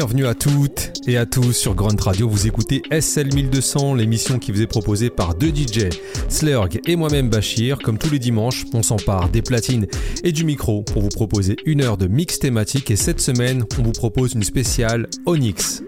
[0.00, 2.26] Bienvenue à toutes et à tous sur Grunt Radio.
[2.26, 5.90] Vous écoutez SL 1200, l'émission qui vous est proposée par deux DJ,
[6.30, 7.76] Slurg et moi-même Bachir.
[7.76, 9.86] Comme tous les dimanches, on s'empare des platines
[10.24, 12.90] et du micro pour vous proposer une heure de mix thématique.
[12.90, 15.82] Et cette semaine, on vous propose une spéciale Onyx.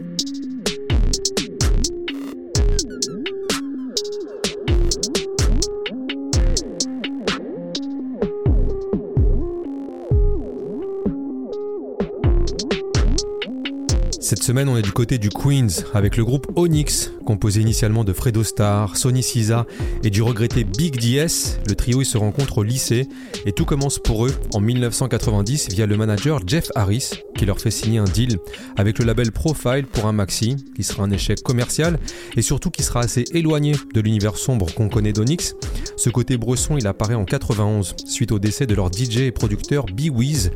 [14.42, 18.12] Cette semaine, on est du côté du Queens avec le groupe Onyx, composé initialement de
[18.12, 19.66] Fredo Star, Sonny Siza
[20.02, 21.60] et du regretté Big DS.
[21.68, 23.08] Le trio il se rencontre au lycée
[23.46, 27.70] et tout commence pour eux en 1990 via le manager Jeff Harris qui leur fait
[27.70, 28.40] signer un deal
[28.76, 32.00] avec le label Profile pour un maxi qui sera un échec commercial
[32.36, 35.54] et surtout qui sera assez éloigné de l'univers sombre qu'on connaît d'Onyx.
[36.02, 39.86] Ce côté bresson, il apparaît en 91 suite au décès de leur DJ et producteur
[39.86, 40.50] B Weez.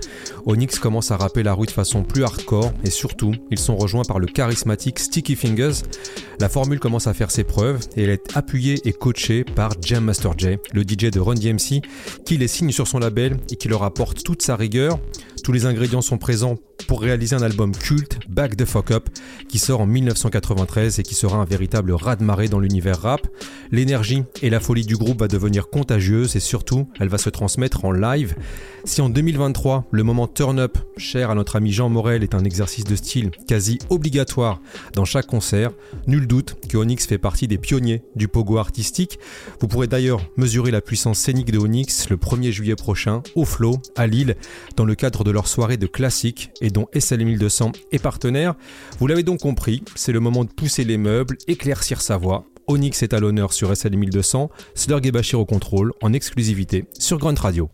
[0.44, 4.02] Onyx commence à rapper la rue de façon plus hardcore et surtout, ils sont rejoints
[4.02, 5.84] par le charismatique Sticky Fingers.
[6.40, 10.02] La formule commence à faire ses preuves et elle est appuyée et coachée par Jam
[10.02, 11.80] Master J, le DJ de Run DMC,
[12.24, 14.98] qui les signe sur son label et qui leur apporte toute sa rigueur.
[15.46, 16.56] Tous les ingrédients sont présents
[16.88, 19.08] pour réaliser un album culte, Back the Fuck Up,
[19.48, 23.28] qui sort en 1993 et qui sera un véritable raz-de-marée dans l'univers rap.
[23.70, 27.84] L'énergie et la folie du groupe va devenir contagieuse et surtout, elle va se transmettre
[27.84, 28.34] en live.
[28.84, 32.44] Si en 2023, le moment turn up, cher à notre ami Jean Morel, est un
[32.44, 34.60] exercice de style quasi obligatoire
[34.94, 35.70] dans chaque concert,
[36.08, 39.20] nul doute que Onyx fait partie des pionniers du pogo artistique.
[39.60, 43.78] Vous pourrez d'ailleurs mesurer la puissance scénique de Onyx le 1er juillet prochain au Flow
[43.94, 44.34] à Lille
[44.76, 48.54] dans le cadre de leur soirée de classique et dont SL 1200 est partenaire.
[48.98, 52.46] Vous l'avez donc compris, c'est le moment de pousser les meubles, éclaircir sa voix.
[52.68, 57.18] Onyx est à l'honneur sur SL 1200, Slurg et Bachir au contrôle en exclusivité sur
[57.18, 57.68] Grunt Radio.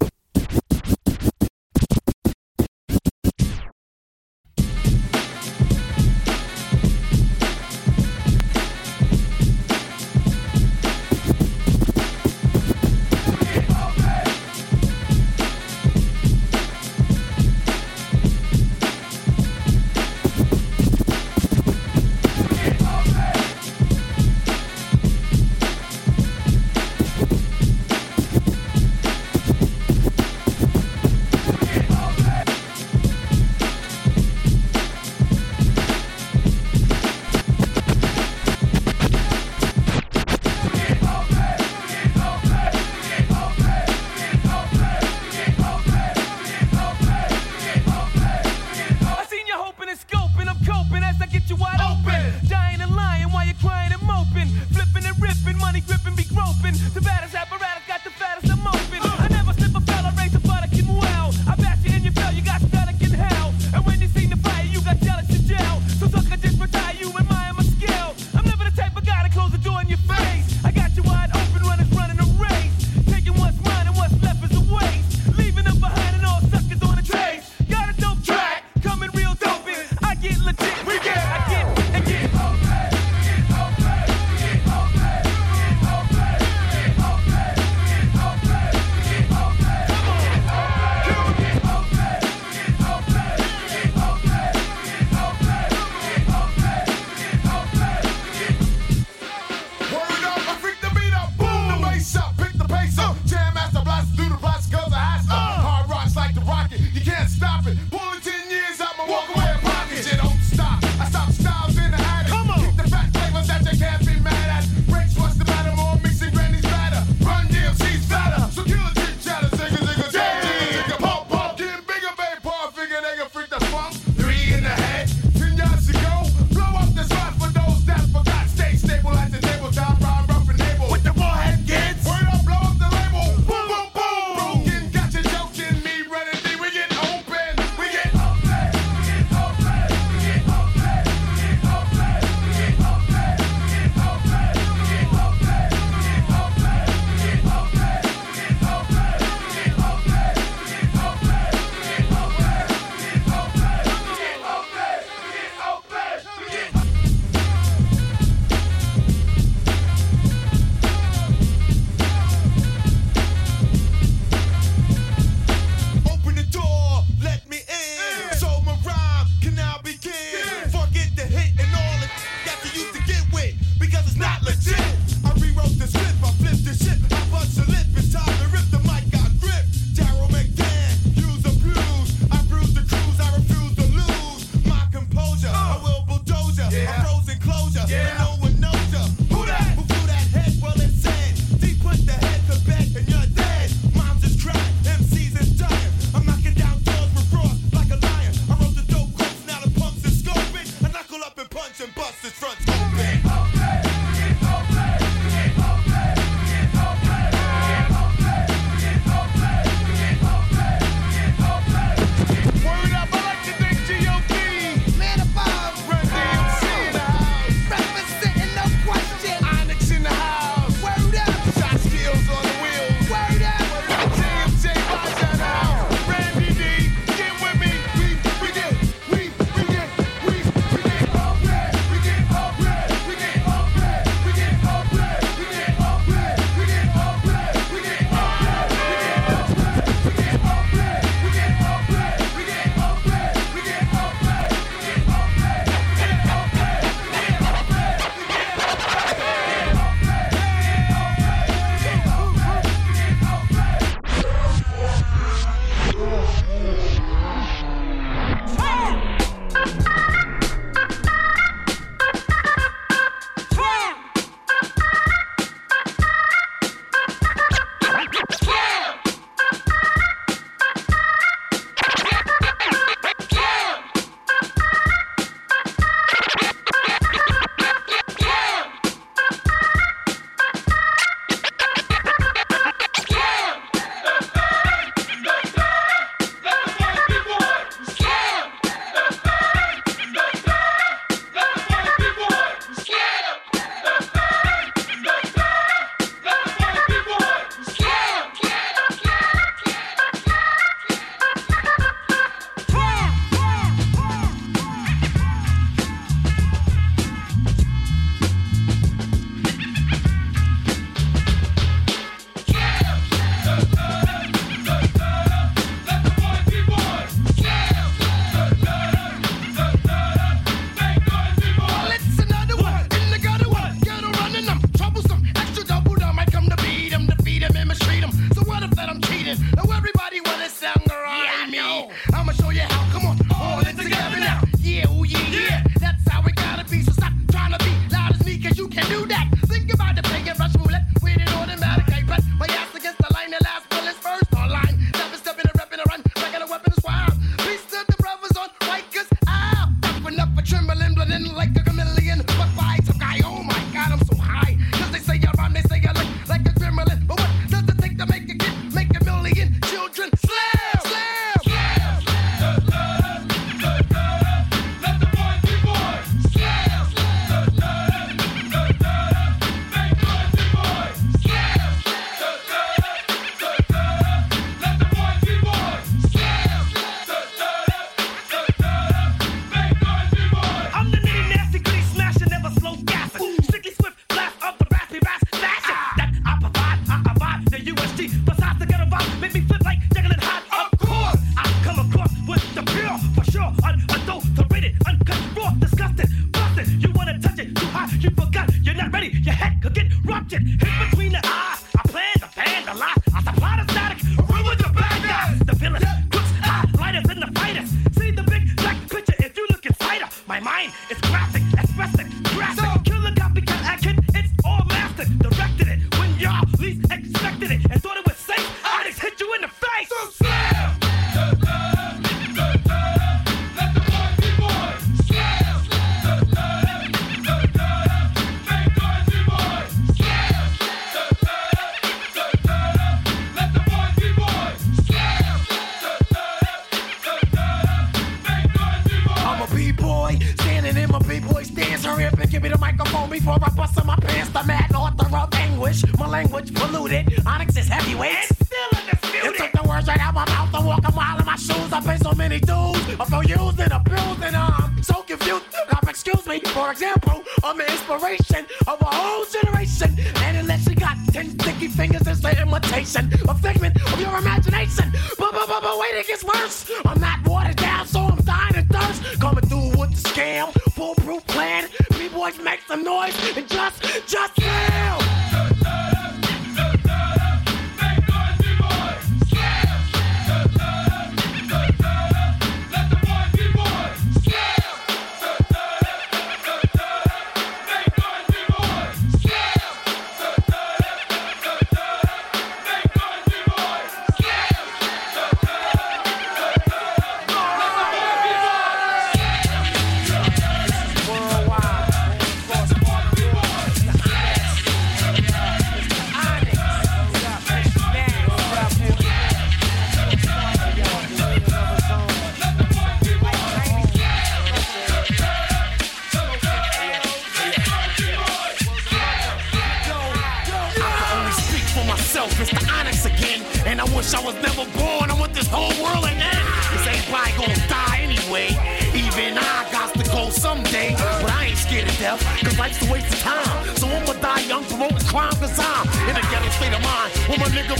[537.39, 537.73] my nigga.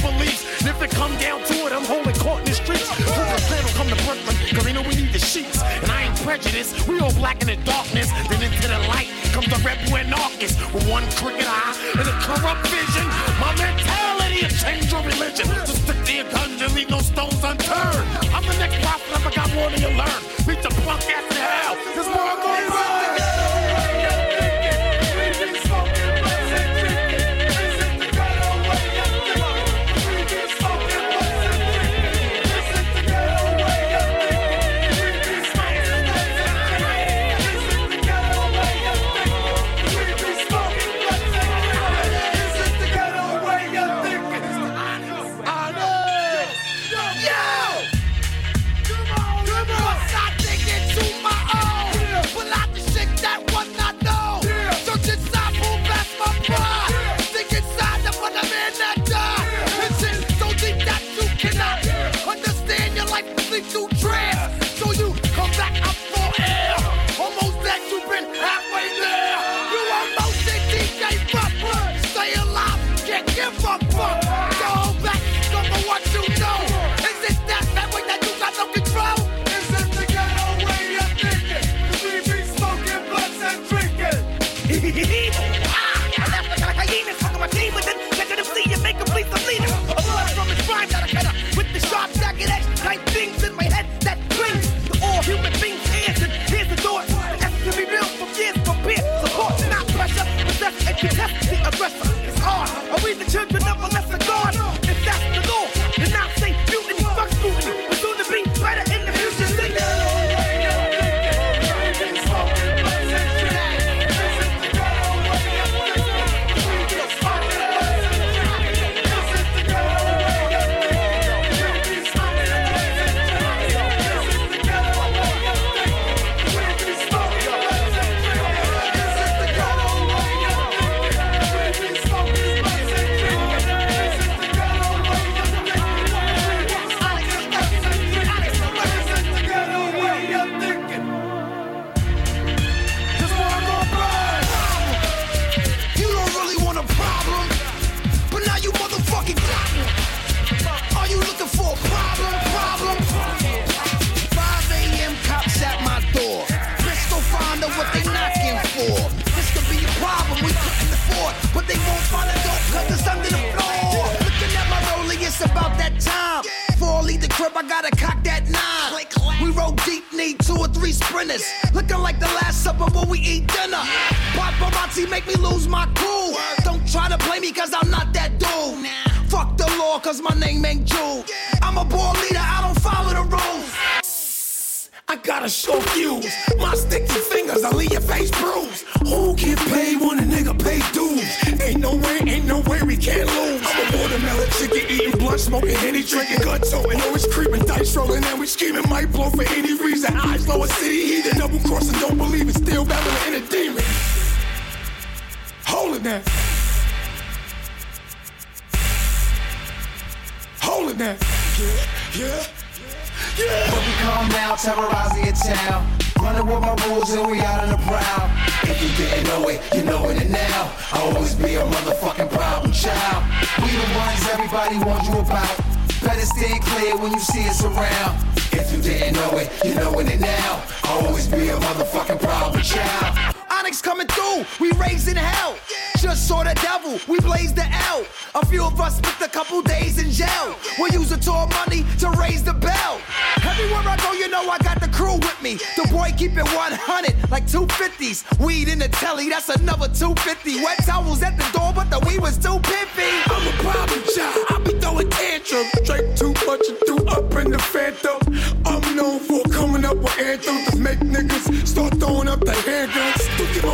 [0.63, 2.87] And if it come down to it, I'm holding court in the streets.
[3.03, 5.59] Brooklyn plan will come to Brooklyn, cause they know we need the sheets.
[5.61, 8.07] And I ain't prejudiced, we all black in the darkness.
[8.31, 12.63] Then into the light comes the rebel anarchist with one crooked eye and a corrupt
[12.71, 13.07] vision.
[13.43, 15.51] My mentality has changed your religion.
[15.67, 18.07] Just stick to your guns and leave no stones unturned.
[18.31, 20.21] I'm the next prophet, I got more than you learn.
[20.47, 21.75] Beat the punk ass to hell.
[21.91, 22.32] There's more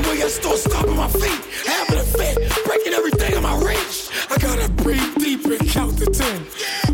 [0.09, 4.09] way I still stomping my feet, having a fit, breaking everything in my reach.
[4.31, 6.41] I gotta breathe deep and count to ten.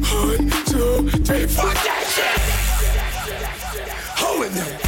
[0.02, 2.40] One, two, three, fuck that shit.
[4.18, 4.80] Holding that.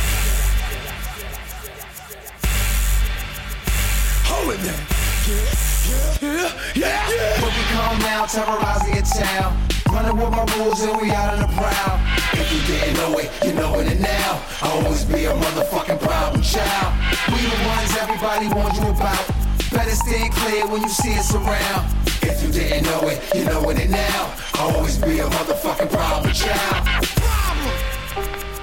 [4.25, 4.81] Holding that.
[5.29, 7.41] Yeah, yeah, yeah, yeah.
[7.41, 9.66] But we come now, terrorizing your town
[9.97, 11.97] running with my rules and we out on the prowl.
[12.37, 14.43] If you didn't know it, you knowing it now.
[14.61, 16.93] I'll always be a motherfucking problem child.
[17.33, 19.25] We the ones everybody warned you about.
[19.73, 21.85] Better stay clear when you see us around.
[22.23, 24.35] If you didn't know it, you knowing it now.
[24.55, 26.85] I'll always be a motherfucking problem child.
[27.25, 27.77] Problem.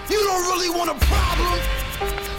[0.10, 1.60] You don't really want a problem,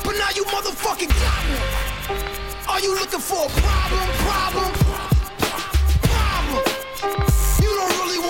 [0.04, 2.22] but now you motherfucking got one.
[2.68, 4.06] Are you looking for a problem?
[4.30, 4.93] Problem.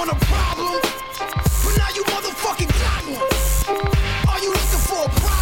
[0.07, 4.29] want a problem, but now you motherfucking got one.
[4.29, 5.34] Are you looking for a problem?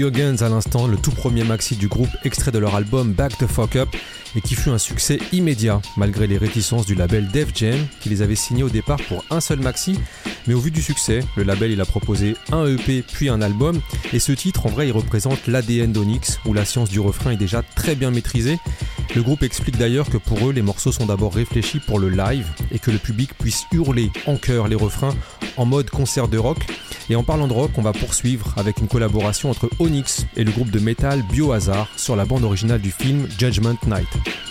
[0.00, 3.46] Jürgens à l'instant, le tout premier maxi du groupe extrait de leur album Back the
[3.46, 3.90] Fuck Up
[4.34, 8.22] et qui fut un succès immédiat malgré les réticences du label Def Jam qui les
[8.22, 9.98] avait signés au départ pour un seul maxi
[10.46, 13.78] mais au vu du succès, le label il a proposé un EP puis un album
[14.14, 17.36] et ce titre en vrai il représente l'ADN d'Onyx où la science du refrain est
[17.36, 18.58] déjà très bien maîtrisée.
[19.14, 22.46] Le groupe explique d'ailleurs que pour eux les morceaux sont d'abord réfléchis pour le live
[22.72, 25.14] et que le public puisse hurler en chœur les refrains
[25.58, 26.64] en mode concert de rock
[27.10, 30.52] et en parlant de rock, on va poursuivre avec une collaboration entre Onyx et le
[30.52, 34.49] groupe de metal Biohazard sur la bande originale du film Judgment Night.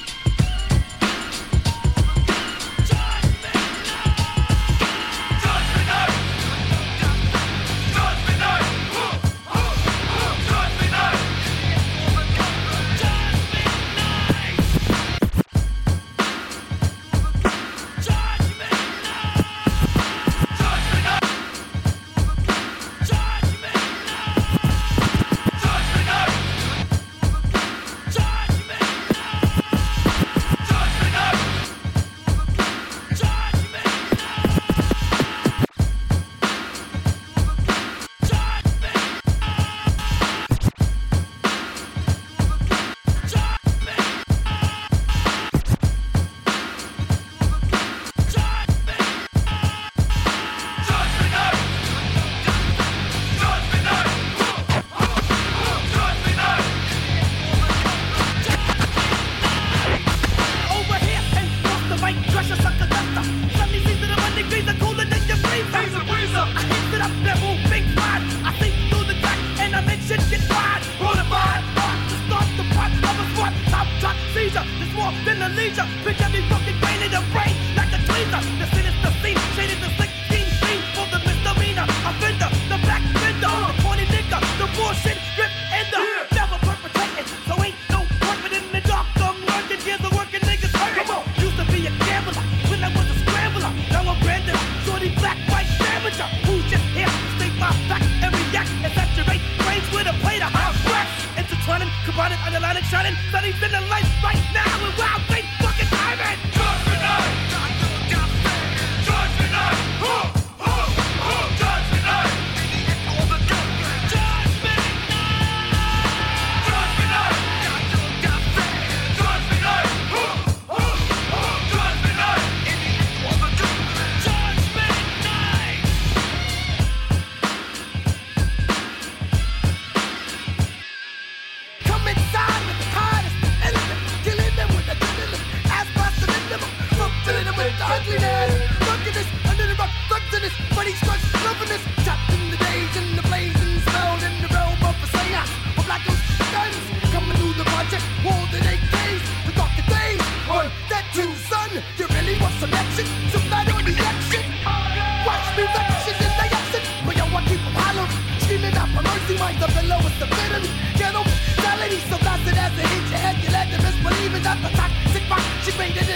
[165.70, 165.96] What's up?
[165.96, 166.09] What's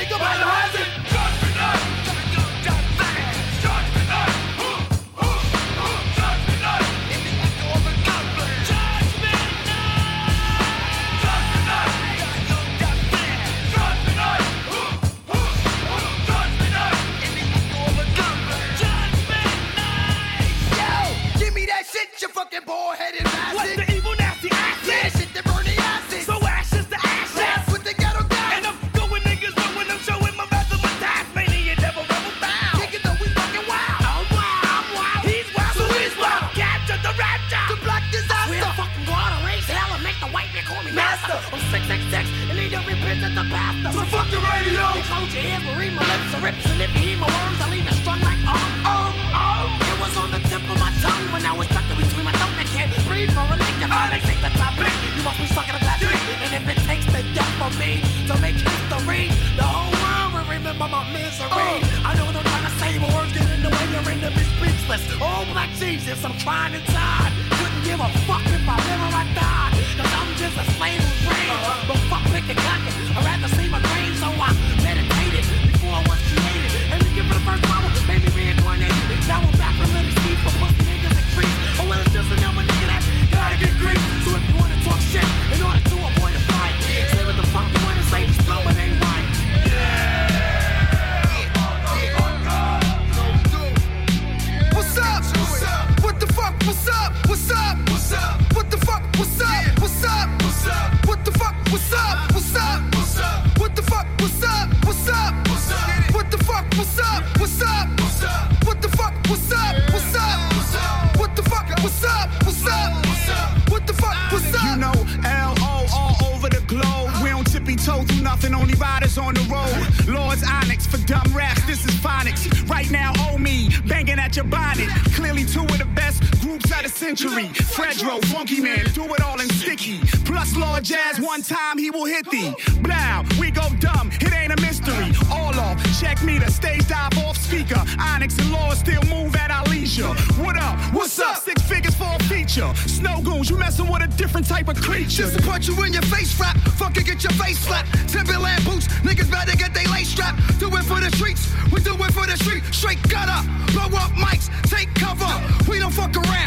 [122.68, 124.88] Right now, oh me, banging at your bonnet.
[125.14, 126.13] Clearly, two of the best
[126.60, 127.48] groups of century.
[127.74, 130.00] Fredro, Funky Man, do it all in sticky.
[130.26, 132.54] Plus, Lord Jazz, one time he will hit thee.
[132.82, 135.14] Blow, we go dumb, it ain't a mystery.
[135.32, 137.82] All off, check me the stage dive off speaker.
[138.00, 140.14] Onyx and Law still move at our leisure.
[140.44, 140.78] What up?
[140.94, 141.38] What's up?
[141.38, 142.70] Six figures for a feature.
[142.86, 145.24] Snowgoons, you messing with a different type of creature.
[145.24, 147.90] Just to punch you in your face rap, fucking get your face slapped.
[148.10, 150.36] Timberland boots, niggas better get they lace strap.
[150.60, 152.64] Do it for the streets, we do it for the street.
[152.72, 155.32] Straight gutter, blow up mics, take cover.
[155.70, 156.43] We don't fuck around.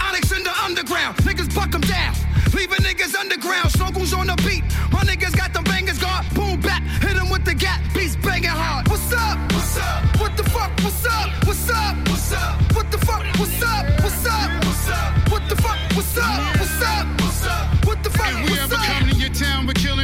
[0.00, 2.14] Onyx in the underground, niggas buck them down.
[2.54, 4.64] Leaving niggas underground, snuggles on the beat.
[4.92, 8.48] My niggas got them bangers guard, boom back, hit them with the gap, beats banging
[8.50, 8.88] hard.
[8.88, 9.38] What's up?
[9.52, 10.20] What's up?
[10.20, 10.70] What the fuck?
[10.82, 11.30] What's up?
[11.46, 11.96] What's up?
[12.08, 12.74] What's up?
[12.74, 13.24] What the fuck?
[13.38, 13.84] What's up?
[14.02, 14.64] What's up?
[14.64, 15.30] What's up?
[15.30, 15.78] What the fuck?
[15.94, 16.58] What's up?
[16.58, 17.20] What's up?
[17.20, 17.86] What's up?
[17.86, 18.55] What the fuck?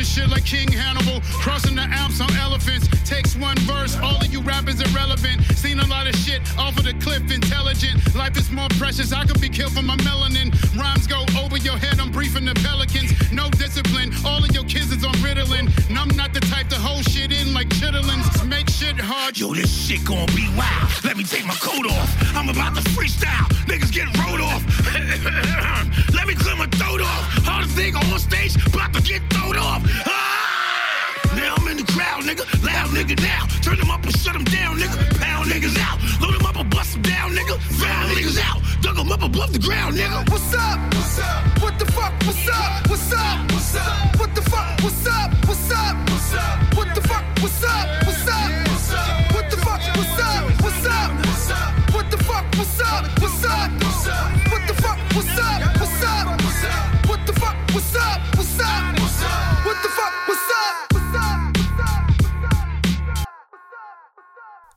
[0.02, 1.20] Town, shit like King Hannibal.
[1.40, 2.88] Crossing the Alps on elephants.
[3.08, 5.42] Takes one verse, all of you rappers irrelevant.
[5.56, 8.14] Seen a lot of shit off of the cliff, intelligent.
[8.14, 10.50] Life is more precious, I could be killed for my melanin.
[10.78, 13.12] Rhymes go over your head, I'm briefing the pelicans.
[13.32, 15.68] No discipline, all of your kids is on Ritalin.
[15.88, 18.46] And I'm not the type to hold shit in like chitlins.
[18.48, 19.38] Make shit hard.
[19.38, 20.88] Yo, this shit gon' be wild.
[21.04, 22.10] Let me take my coat off.
[22.34, 23.46] I'm about to freestyle.
[23.66, 24.62] Niggas get rolled off.
[26.14, 27.24] Let me clear my throat off.
[27.44, 29.82] Hardest thing on stage, about to get thrown off.
[30.06, 31.36] Ah!
[31.36, 32.44] Now I'm in the crowd, nigga.
[32.64, 33.46] Loud nigga now.
[33.62, 34.96] Turn them up and shut them down, nigga.
[35.18, 35.98] Pound niggas out.
[36.20, 37.58] Load them up and bust them down, nigga.
[37.80, 38.60] Found niggas out.
[38.82, 40.28] Dug them up above the ground, nigga.
[40.30, 40.78] What's up?
[40.94, 41.62] What's up?
[41.62, 42.12] What the fuck?
[42.26, 42.88] What's up?
[42.90, 43.52] What's up?
[43.52, 44.18] What's up?
[44.20, 44.80] What the fuck?
[44.82, 45.30] What's up?
[45.46, 46.10] What's up?
[46.10, 46.74] What's up?
[46.76, 47.24] What the fuck?
[47.40, 48.06] What's up?
[48.06, 48.68] What's up?
[48.68, 49.31] What's up?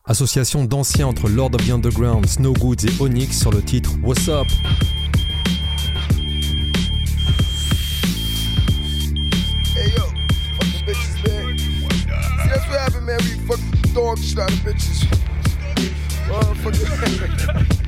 [0.08, 4.28] Association d'anciens entre Lord of the Underground, Snow Goods et Onyx sur le titre What's
[4.28, 4.48] Up?
[9.76, 10.04] Hey yo,
[10.58, 11.58] fucking bitches, man.
[11.58, 13.18] See, that's what happened, man.
[13.22, 15.06] We fucking dog shit out of bitches.
[16.28, 17.65] Motherfucker.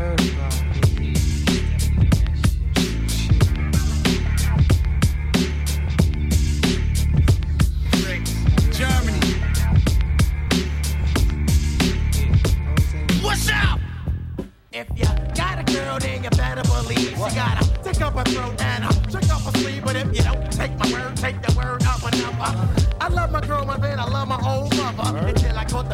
[0.00, 0.39] Germany.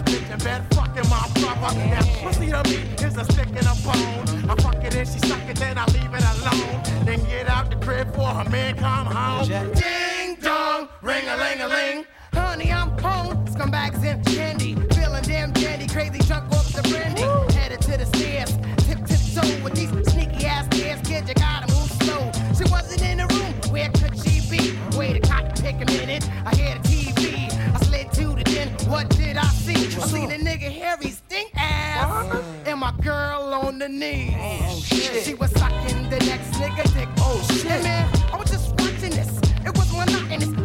[0.06, 1.78] Bitch in bed, fucking my brother.
[1.86, 4.50] Now, pussy to me is a stick in a bone.
[4.50, 7.04] I fuck it and she suck it, then I leave it alone.
[7.04, 9.48] Then get out the crib for her man come home.
[9.48, 12.04] Ding dong, ring a ling a ling.
[12.32, 13.46] Honey, I'm home.
[13.46, 14.74] Scumbags and candy.
[14.94, 17.15] Feeling damn dandy, crazy drunk off the brandy.
[33.86, 34.34] The knees.
[34.38, 35.24] Oh, oh shit!
[35.24, 37.08] She was sucking the next nigga dick.
[37.18, 37.82] Oh shit!
[37.82, 39.38] man, I was just watching this.
[39.64, 40.55] It was monotonous.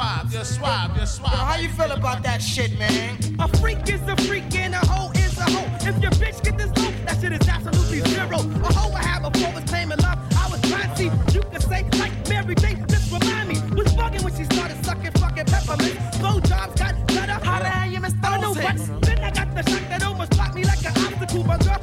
[0.00, 0.26] Man.
[0.30, 3.18] You're swab, you're swab, you're Yo, how you feel about that shit, man?
[3.38, 5.68] A freak is a freak and a hoe is a hoe.
[5.88, 8.38] If your bitch get this low, that shit is absolutely zero.
[8.38, 10.18] A hoe I had before was claiming love.
[10.36, 11.10] I was trying to see.
[11.36, 12.76] You could say like Mary J.
[12.88, 13.56] Just remind me.
[13.76, 15.96] Was bugging when she started sucking fucking peppermint.
[16.20, 17.38] Blow jobs got better.
[17.44, 18.76] How the hell you miss I know what?
[19.02, 21.44] Then I got the shock that almost blocked me like an obstacle.
[21.44, 21.80] My girl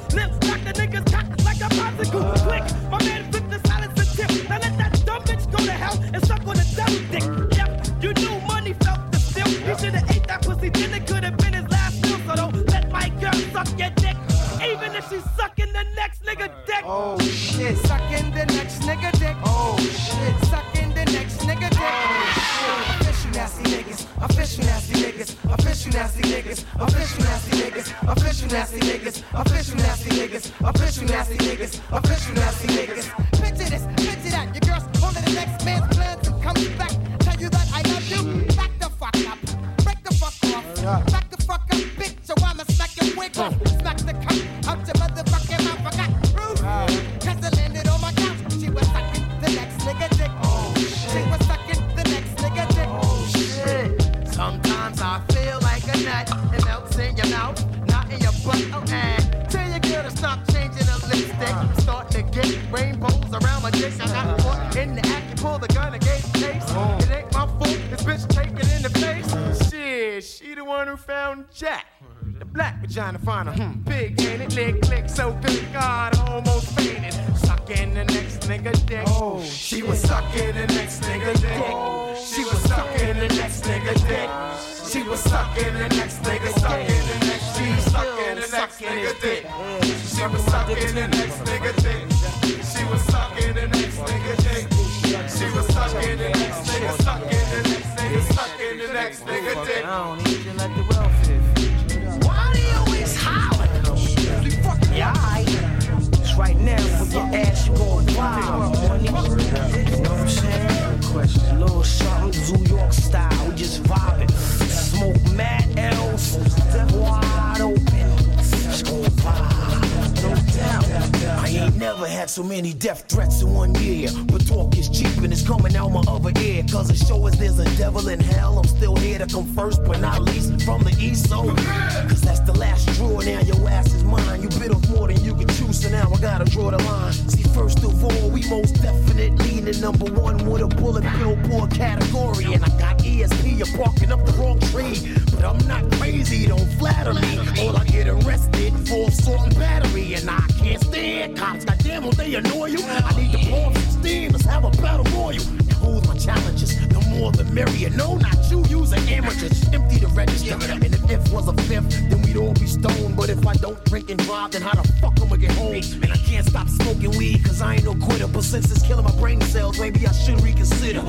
[131.46, 133.20] the cause that's the last draw.
[133.20, 134.42] Now your ass is mine.
[134.42, 137.14] You bit off more than you can chew, so now I gotta draw the line.
[137.14, 141.72] See, first of all, we most definitely in the number one with a bullet billboard
[141.72, 142.54] category.
[142.54, 145.16] And I got ESP, you're barking up the wrong tree.
[145.32, 147.38] But I'm not crazy, don't flatter me.
[147.62, 150.16] Or I get arrested for assault and battery.
[150.16, 151.66] And I can't stand cops.
[151.66, 152.80] Goddamn, will they annoy you?
[152.84, 154.32] I need to off some steam.
[154.32, 155.67] Let's have a battle royal.
[155.82, 156.78] Who's my challenges?
[156.88, 157.90] The more the merrier.
[157.90, 159.50] No, not you, use an amateur.
[159.74, 160.54] Empty the register.
[160.54, 163.16] And if if was a fifth, then we'd all be stoned.
[163.16, 165.76] But if I don't drink and drive, then how the fuck I'ma get home?
[165.76, 168.28] And I can't stop smoking weed, cause I ain't no quitter.
[168.28, 171.02] But since it's killing my brain cells, maybe I should reconsider.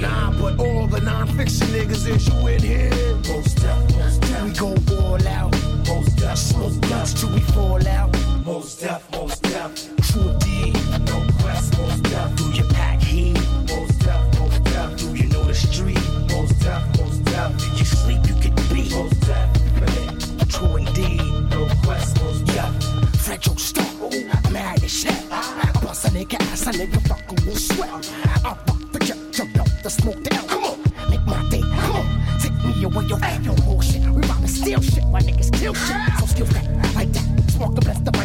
[0.00, 2.90] Nah, but all the non-fiction niggas is you in here.
[3.28, 4.24] Most death, most.
[4.44, 5.54] We go all out.
[5.86, 8.14] Most death, smoke blunts till we fall out.
[8.44, 9.72] Most death, most death.
[10.08, 10.72] True D,
[11.06, 12.36] no quest, most death.
[12.36, 12.64] Do you
[15.56, 15.98] street?
[16.30, 17.78] Most death, most death.
[17.78, 18.20] You sleep?
[18.28, 18.90] You could be.
[18.90, 21.20] Most death, true indeed.
[21.50, 23.16] No quest, most death.
[23.20, 24.00] French old stuff,
[24.52, 25.14] mad as shit.
[25.30, 25.70] Ah.
[25.82, 27.90] Bust a nigga ass, a nigga fucking will sweat.
[27.92, 28.50] Ah.
[28.50, 30.46] I fuck the jet, jump out the smoke down.
[30.48, 30.78] Come on,
[31.10, 31.60] make my day.
[31.60, 34.02] Come on, take me away, your ain't no bullshit.
[34.02, 35.96] We robbing steal shit, my niggas kill shit.
[35.96, 36.16] Ah.
[36.20, 37.50] So skill that, like that.
[37.50, 38.15] Smoke the best of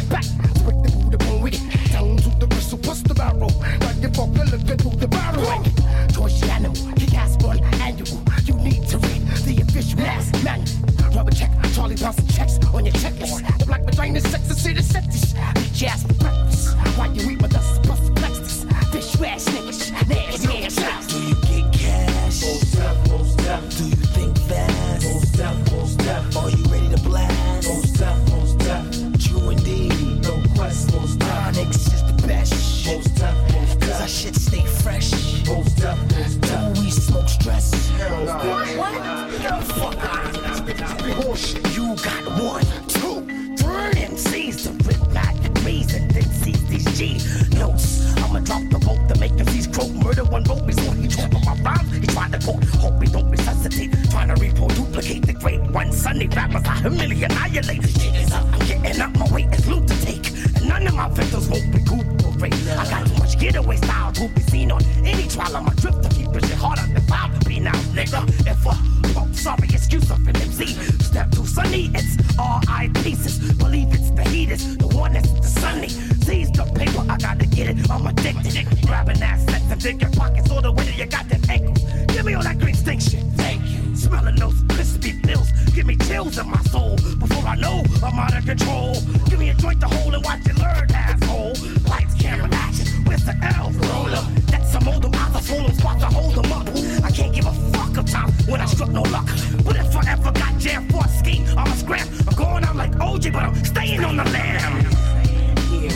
[54.42, 55.92] repo duplicate the great one.
[55.92, 57.82] Sunny rappers I humiliate, annihilate.
[57.82, 58.44] Shit is up.
[58.52, 59.48] I'm getting up my weight.
[59.52, 60.26] It's loot to take.
[60.56, 62.54] And none of my victims won't recuperate.
[62.80, 65.56] I got too much getaway style to be seen on any trial.
[65.56, 66.08] I'm a drifter.
[66.08, 68.20] Keep pushing harder than foul to be now, nigga.
[68.46, 68.74] If a
[69.18, 70.66] oh, sorry excuse of an MC.
[71.10, 72.90] Step to sunny, it's R.I.
[73.02, 73.38] pieces.
[73.54, 75.88] Believe it's the heat, it's the one that's the sunny.
[75.88, 77.90] Seize the paper, I gotta get it.
[77.90, 78.66] I'm addicted.
[78.86, 82.01] Grabbing assets and digging pockets all the way to your goddamn ankles.
[82.12, 83.24] Give me all that green stink shit.
[83.36, 83.96] Thank you.
[83.96, 85.50] Smelling those crispy pills.
[85.74, 86.96] Give me chills in my soul.
[87.18, 88.94] Before I know I'm out of control.
[89.28, 91.54] Give me a joint to hold and watch it learn, asshole.
[91.88, 92.86] Lights, camera, action.
[93.04, 93.70] Where's the L?
[93.72, 94.26] Roll up.
[94.46, 96.68] That's some older a swollen spot to hold them up.
[97.04, 99.26] I can't give a fuck of time when I struck no luck.
[99.64, 102.06] But if I ever got jammed for a scheme, I'ma scram.
[102.28, 104.84] I'm going out like OJ, but I'm staying on the lam.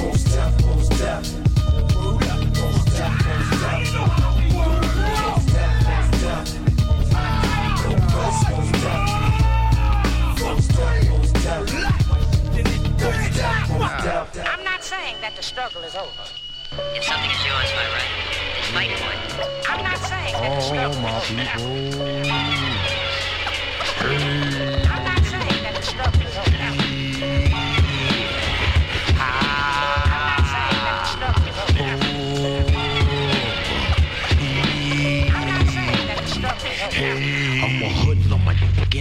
[0.03, 1.95] Most death, most death.
[1.95, 4.46] Most death, most death.
[14.49, 16.11] I'm not saying that the struggle is over.
[16.95, 18.11] If something is yours by right,
[18.55, 19.19] then fight for it.
[19.69, 21.35] I'm not saying that the struggle Oh, my is over.
[21.35, 22.07] people.
[22.31, 24.46] I'm not saying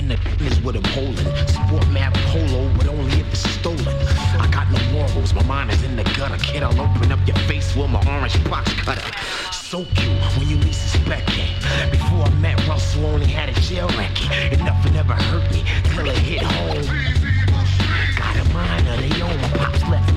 [0.06, 1.26] In the business, what I'm holding.
[1.48, 3.88] Sport map polo, but only if it's stolen.
[4.38, 6.38] I got no morals, my mind is in the gutter.
[6.38, 9.02] Kid, I'll open up your face with my orange box cutter.
[9.52, 11.90] Soak you when you least suspect it.
[11.90, 14.32] Before I met Russell, only had a jail racket.
[14.54, 16.86] And nothing ever hurt me till it hit home.
[18.16, 20.15] Got a mind of they own, my pops left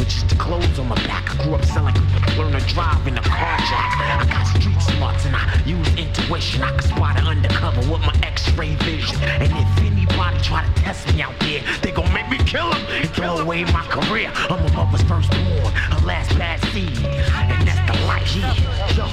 [0.00, 1.30] with just the clothes on my back.
[1.30, 1.94] I grew up selling,
[2.36, 3.92] learn to drive in a car jack.
[4.00, 6.62] I got street smarts and I use intuition.
[6.62, 9.20] I can spot it undercover with my x-ray vision.
[9.22, 12.82] And if anybody try to test me out there, they gon' make me kill them
[12.90, 14.32] and throw away my career.
[14.48, 16.96] I'm a mother's firstborn, her last bad seed.
[16.96, 18.56] And that's the life, yeah.
[18.96, 19.06] Yo,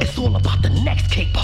[0.00, 1.42] it's all about the next caper.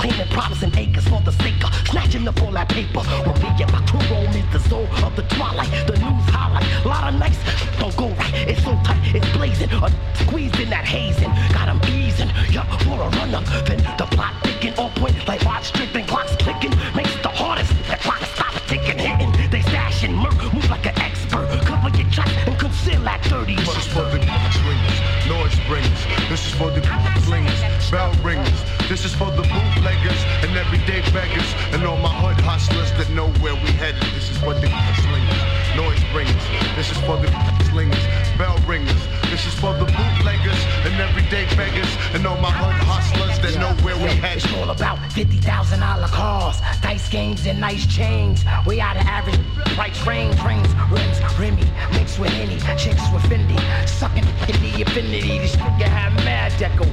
[0.00, 3.00] Cleaning problems and acres for the sake of snatching up all that paper.
[3.00, 6.66] When me and my crew roll in the zone of the twilight, the news highlight.
[6.84, 7.38] A lot of nights
[7.78, 8.13] don't go.
[8.54, 9.68] It's so tight, it's blazing.
[9.82, 11.32] A squeezed in that hazing.
[11.52, 12.30] Got 'em easing.
[12.54, 13.44] Yup, for a run up.
[13.66, 16.06] Then the plot ticking on point like watch stripping.
[16.06, 16.72] Clocks clicking.
[16.94, 17.72] Makes the hardest.
[17.90, 19.32] The clock stop ticking, hitting.
[19.50, 20.14] They stashing.
[20.14, 21.48] Murk, move like an expert.
[21.66, 24.20] Cover your tracks and conceal that 30 This is for the
[24.62, 26.02] slingers, noise bringers.
[26.30, 26.82] This is for the
[27.26, 28.60] slingers, bell ringers.
[28.88, 33.28] This is for the bootleggers and everyday beggars and all my hood hustlers that know
[33.42, 34.02] where we headed.
[34.14, 34.68] This is for the
[35.02, 35.42] slingers,
[35.74, 36.46] noise bringers.
[36.76, 37.28] This is for the
[37.70, 38.04] slingers,
[38.38, 39.06] bell ringers.
[39.30, 43.72] This is for the bootleggers and everyday beggars and all my hood hustlers that know
[43.84, 44.44] where we headed.
[44.44, 48.44] It's all about fifty thousand dollar cars, dice games and nice chains.
[48.66, 49.40] We out of average
[49.74, 53.58] price range, rings, rims, Remy, mixed with any chicks with Fendi,
[53.88, 55.38] sucking in the affinity.
[55.38, 56.86] This nigga have mad deco,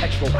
[0.00, 0.30] petrol,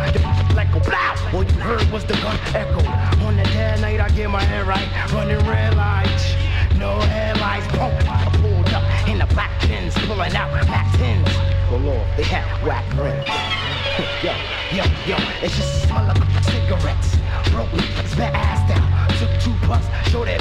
[0.54, 1.38] like a blow.
[1.38, 2.82] All you heard was the gun echo.
[3.26, 6.34] On the dead night, I get my head right, running red lights.
[6.76, 8.17] No headlights, pump.
[10.08, 11.68] Pulling out Mac 10s.
[11.68, 13.28] Pull off, they had whack rims.
[14.24, 14.32] Yo,
[14.72, 17.17] yo, yo, it's just a smell of cigarettes.
[19.18, 19.88] Took two puffs,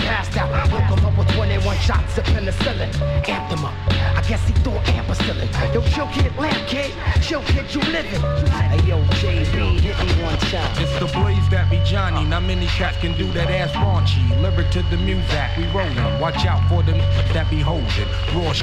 [0.05, 0.51] passed out.
[0.71, 2.91] Woke 'em up with 21 shots of penicillin.
[3.23, 3.73] Amped him up.
[4.15, 5.49] I guess he thought ampicillin.
[5.73, 6.93] Yo, chill kid, lamp kid.
[7.21, 8.21] Chill kid, you living.
[8.69, 10.69] Hey, yo, JB, hit me one time.
[10.77, 12.23] It's the blaze that be Johnny.
[12.23, 14.21] Not many cats can do that ass raunchy.
[14.41, 16.19] Lyric to the music, we rollin'.
[16.19, 16.99] Watch out for them
[17.33, 18.09] that be holding.
[18.35, 18.61] Raw sh-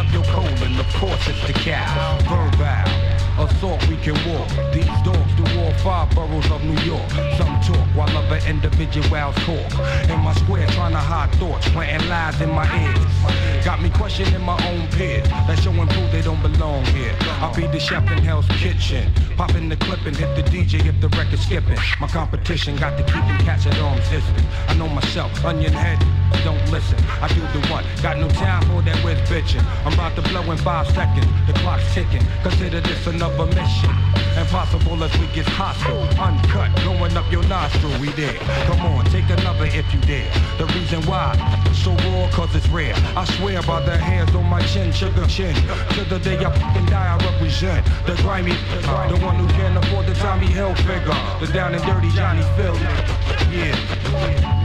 [0.00, 0.76] up your colon.
[0.80, 1.86] Of course it's the cat.
[2.26, 3.15] Verbal.
[3.38, 4.48] Assault, we can walk.
[4.72, 7.10] These dogs do all five boroughs of New York.
[7.36, 10.08] Some talk while other individuals talk.
[10.08, 13.64] In my square, trying to hide thoughts, planting lies in my ears.
[13.64, 15.28] Got me questioning my own peers.
[15.28, 17.14] That show and prove they don't belong here.
[17.42, 19.12] I'll be the chef in Hell's Kitchen.
[19.36, 21.78] Popping the clip and hit the DJ if the record's skipping.
[22.00, 24.46] My competition got to keep them cats at arm's distance.
[24.68, 25.98] I know myself, onion head,
[26.42, 26.98] don't listen.
[27.20, 29.64] I do the one, got no time for that with bitching.
[29.84, 32.22] I'm about to blow in five seconds, the clock's ticking.
[32.42, 33.90] Consider this another mission.
[34.38, 38.34] Impossible as we get hostile, uncut, going up your nostril, we there.
[38.66, 40.30] Come on, take another if you dare.
[40.58, 41.34] The reason why,
[41.72, 42.94] so raw, cause it's rare.
[43.16, 45.54] I swear by the hairs on my chin, sugar chin.
[45.94, 50.06] To the day I fucking die, I represent the grimy, the one who can't afford
[50.06, 51.16] the Tommy Hill figure.
[51.40, 52.74] The down and dirty Johnny Phil.
[53.50, 54.55] Yeah.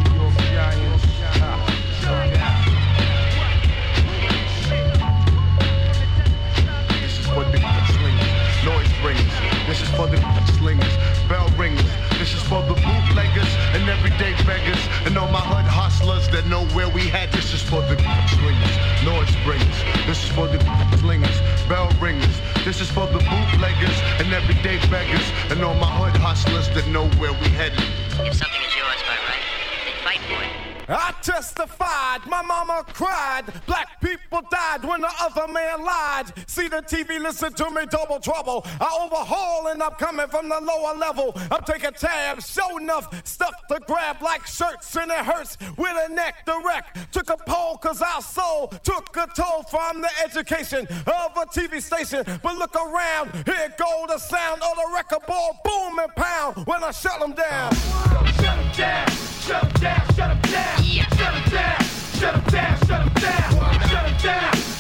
[10.01, 10.17] For the
[10.57, 10.97] slingers,
[11.29, 11.85] bell ringers.
[12.17, 16.65] This is for the bootleggers and everyday beggars and all my hood hustlers that know
[16.73, 17.31] where we head.
[17.31, 17.95] This is for the
[18.33, 19.79] slingers, noise bringers.
[20.07, 20.57] This is for the
[20.97, 21.37] slingers,
[21.69, 22.41] bell ringers.
[22.65, 27.07] This is for the bootleggers and everyday beggars and all my hood hustlers that know
[27.21, 27.85] where we headed.
[28.25, 29.45] If something is yours by right,
[29.85, 30.60] then fight for it.
[30.87, 33.43] I testified, my mama cried.
[33.65, 36.31] Black people died when the other man lied.
[36.47, 38.65] See the TV, listen to me, double trouble.
[38.79, 41.33] I overhaul and I'm coming from the lower level.
[41.49, 46.13] I'm taking tabs, show enough stuff to grab like shirts and it hurts with a
[46.13, 47.11] neck wreck.
[47.11, 51.81] Took a poll cause our soul took a toll from the education of a TV
[51.81, 52.23] station.
[52.41, 56.83] But look around, here go the sound of the record ball boom and pound when
[56.83, 57.73] I shut them down.
[57.73, 59.07] Shut them down,
[59.51, 60.83] shut them down, shut them down.
[60.83, 61.83] Shut them down,
[62.15, 63.61] shut them down, shut them down.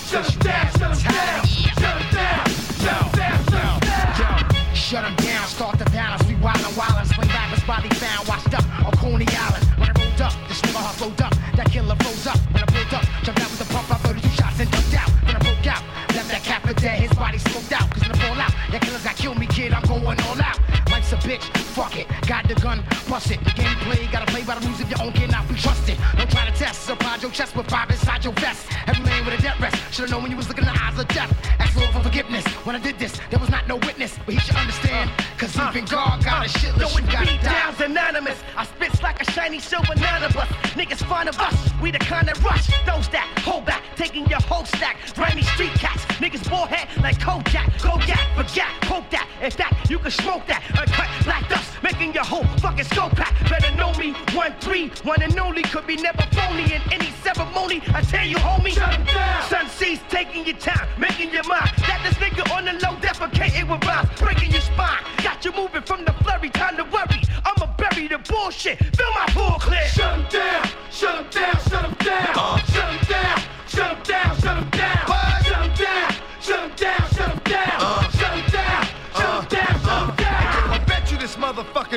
[0.07, 1.81] Shut them down, shut them down, shut them down.
[1.81, 2.45] Shut them down,
[2.79, 4.75] shut them down, shut them down.
[4.75, 6.23] Shut them down, start the balance.
[6.27, 9.65] We wildin' wildin', swing rappers body found, washed up on Coney Island.
[9.77, 11.33] When I rolled up, this nigga heart flowed up.
[11.55, 12.39] That killer froze up.
[12.53, 15.09] When I pulled up, jumped out with the pump, I 32 shots and ducked out.
[15.25, 15.83] When I broke out,
[16.15, 17.89] left that cap for dead, his body smoked out.
[17.91, 19.73] Cause in the fallout, that killer's got kill me, kid.
[19.73, 20.40] I'm going all out.
[21.21, 21.43] A bitch,
[21.75, 22.07] fuck it.
[22.27, 23.43] Got the gun, bust it.
[23.43, 25.97] The game play, gotta play by the rules of your own, cannot be trusted.
[26.17, 28.67] Don't try to test, surprise your chest with five inside your vest.
[28.87, 29.77] Every man with a death rest.
[29.93, 31.31] Should've known when you was looking in the eyes of death.
[31.59, 32.45] ask Lord for forgiveness.
[32.65, 35.11] When I did this, there was not no witness, but he should understand.
[35.37, 36.95] Cause uh, even God got a uh, shit list.
[36.95, 37.53] You gotta beat die.
[37.53, 38.37] down's anonymous.
[38.57, 40.47] I spit like a shiny silver nonibus.
[40.77, 41.55] Niggas fond of us.
[41.81, 42.67] We the kind that rush.
[42.85, 44.97] Those that hold back, taking your whole stack.
[45.15, 46.03] Grimy street cats.
[46.21, 47.67] Niggas bullhead like Kojak.
[47.79, 48.69] Kojak, forget,
[49.41, 49.89] poke that.
[49.89, 50.63] You can smoke that.
[50.77, 53.33] Uncut black dust, making your whole fucking skull pack.
[53.49, 54.13] Better know me.
[54.33, 55.63] One three, one and only.
[55.63, 57.81] Could be never phony in any ceremony.
[57.93, 58.71] I tell you, homie.
[58.71, 59.43] Shut down.
[59.49, 61.71] Sun sees taking your time, making your mind.
[61.87, 65.03] Got this nigga on the low, defecating with rhymes, breaking your spine.
[65.23, 67.21] Got you moving from the flurry, time to worry.
[67.45, 68.77] I'ma bury the bullshit.
[68.95, 69.87] Fill my pool clear.
[69.87, 70.63] Shut him down,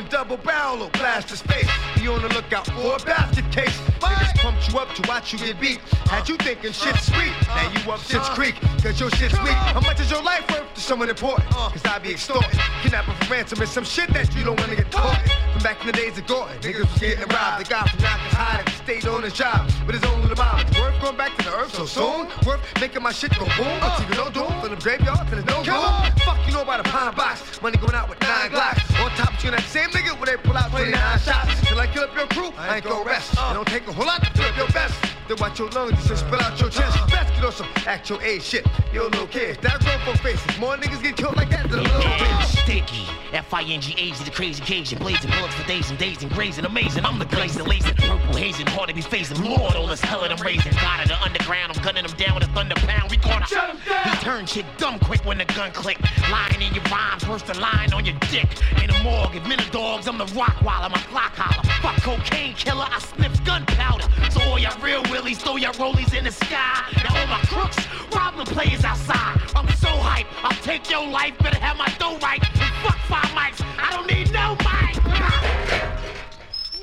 [0.02, 1.70] double barrel will blast his face.
[1.96, 3.78] Be on the lookout for a basket case.
[4.00, 4.33] Niggas
[4.74, 5.78] you up to watch you get beat.
[6.10, 8.34] Had you thinking shit's sweet, now you up shit's uh-huh.
[8.34, 8.54] creek.
[8.82, 9.58] Cause your shit's weak.
[9.72, 11.46] How much is your life worth to someone important?
[11.52, 11.70] Uh-huh.
[11.70, 12.58] Cause I be extorted.
[12.82, 15.20] Kidnapping for ransom is some shit that you don't wanna get caught.
[15.52, 17.64] From back in the days of Gordon, niggas was getting robbed.
[17.64, 20.58] The guy from high that stayed on his job with his own little mom.
[20.80, 22.26] Worth going back to the earth so soon.
[22.44, 23.78] Worth making my shit go boom.
[23.80, 25.94] But even no doom for the graveyard till there's no room.
[26.26, 27.62] Fuck you know about a pine box.
[27.62, 28.82] Money going out with nine glocks.
[29.02, 31.60] On top of you that same nigga when they pull out 29 shots.
[31.68, 33.32] Till I kill up your crew, I ain't gon' rest.
[33.32, 35.23] It don't take a whole lot to fill up your vest.
[35.28, 36.98] Then watch your lungs just spill out your chest.
[37.10, 38.66] Best get on some actual age shit.
[38.92, 40.58] Yo, little kids, that grown for faces.
[40.58, 42.62] More niggas get killed like that than a little bitch.
[42.62, 47.04] Sticky, F-I-N-G-H, the crazy cage Cajun, blazing bullets for days and days and grazing, amazing.
[47.04, 49.42] I'm the glazing, lazing, purple hazing, hard to be facing.
[49.42, 50.72] Lord, all this hell of them raising.
[50.72, 53.10] God of the underground, I'm gunning them down with a thunder pound.
[53.10, 53.78] We caught him.
[54.04, 56.02] He turned shit dumb quick when the gun clicked.
[56.30, 58.48] Lying in your rhymes, first the line on your dick.
[58.82, 61.62] In the morgue, if men are dogs, I'm the rock while I'm a clock holler.
[61.80, 64.04] Fuck cocaine killer, I sniff gunpowder.
[64.30, 66.82] So all y'all real willies, throw your rollies in the sky.
[66.96, 67.78] Now all my crooks,
[68.12, 69.38] rob the players outside.
[69.54, 72.42] I'm so hype, I'll take your life, better have my dough right.
[72.42, 74.94] And fuck five mics, I don't need no mic.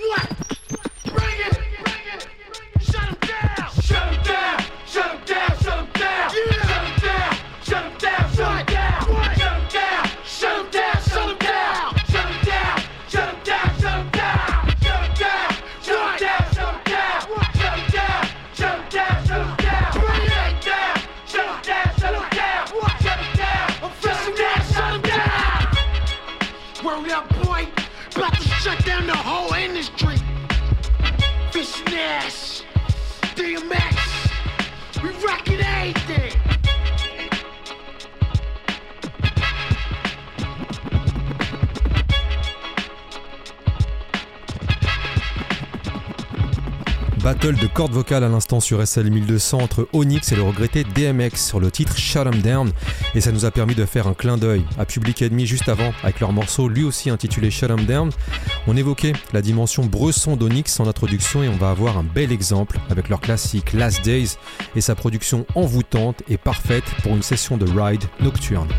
[0.08, 0.28] What?
[1.14, 1.60] Bring it!
[2.80, 3.70] Shut him down!
[3.82, 6.30] Shut him down, shut him down, shut him down.
[6.30, 6.91] Shut him
[47.42, 51.60] De cordes vocales à l'instant sur SL 1200 entre Onyx et le regretté DMX sur
[51.60, 52.72] le titre Shut 'em Down
[53.16, 55.92] et ça nous a permis de faire un clin d'œil à Public Enemy juste avant
[56.04, 58.12] avec leur morceau lui aussi intitulé Shut 'em Down.
[58.68, 62.80] On évoquait la dimension bresson d'Onyx en introduction et on va avoir un bel exemple
[62.92, 64.38] avec leur classique Last Days
[64.76, 68.70] et sa production envoûtante et parfaite pour une session de ride nocturne.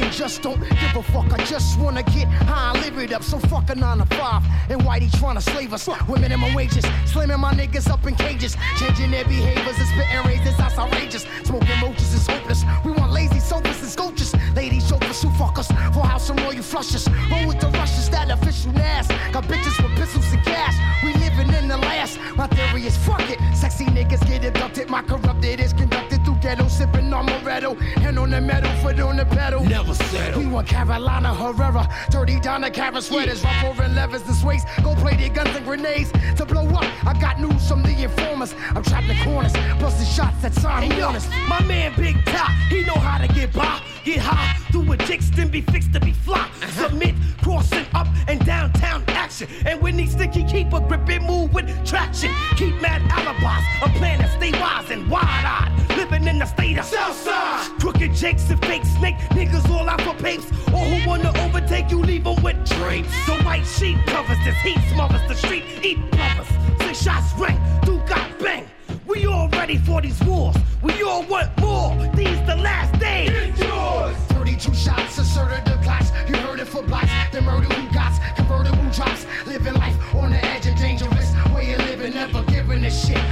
[0.00, 1.32] And just don't give a fuck.
[1.32, 3.22] I just wanna get high and live it up.
[3.22, 4.42] So fuck a nine to five.
[4.68, 6.84] And Whitey trying to slave us Women with minimum wages.
[7.06, 8.56] Slamming my niggas up in cages.
[8.78, 10.56] Changing their behaviors and spitting razors.
[10.56, 11.26] That's outrageous.
[11.44, 12.64] Smoking roaches is hopeless.
[12.84, 14.34] We want lazy sofas and sculptures.
[14.54, 15.68] Ladies, jokers who fuck us.
[15.68, 17.08] For house and royal flushes.
[17.30, 19.08] Roll with the rushes, that official nass.
[19.32, 20.74] Got bitches with pistols and gas.
[21.02, 22.18] We living in the last.
[22.36, 23.38] My theory is fuck it.
[23.54, 24.90] Sexy niggas get abducted.
[24.90, 26.07] My corrupted is conducted
[26.48, 26.68] ghetto.
[26.68, 27.78] Sipping on Moretto.
[28.02, 29.64] Hand on the metal, foot on the pedal.
[29.64, 30.40] Never settle.
[30.40, 31.84] We want Carolina Herrera.
[32.10, 33.42] Dirty Donna Karan sweaters.
[33.44, 34.62] Rough over levers and sways.
[34.82, 36.10] Go play their guns and grenades.
[36.36, 38.54] To blow up, I got news from the informers.
[38.74, 39.52] I'm trapped in corners.
[39.80, 41.00] Busting shots that sign Hey,
[41.48, 45.30] my man Big Top, he know how to get by, get high, do a dicks,
[45.30, 46.38] then be fixed to be fly.
[46.38, 46.88] Uh-huh.
[46.88, 49.48] Submit, crossing up and downtown action.
[49.66, 52.32] And when he sticky, keep a grip and move with traction.
[52.56, 55.96] Keep mad alibis, a plan to stay wise and wide-eyed.
[55.96, 57.80] Living in the state of Southside.
[57.80, 60.46] Crooked Jakes and fake snake niggas all out for papes.
[60.72, 63.10] All who wanna overtake you, leave them with drapes.
[63.26, 66.46] The white sheet covers this heat, smothers the street, eat brothers.
[66.80, 68.68] Six shots ring, do got bang.
[69.06, 70.56] We all ready for these wars.
[70.82, 71.96] We all want more.
[72.14, 73.30] These the last days.
[73.30, 74.16] Get yours.
[74.28, 76.12] 32 shots, asserted the class.
[76.28, 77.10] You heard it for blocks.
[77.32, 79.26] The murder who got convertible drops.
[79.46, 81.34] Living life on the edge of dangerous.
[81.52, 83.27] Where you living, never giving a shit.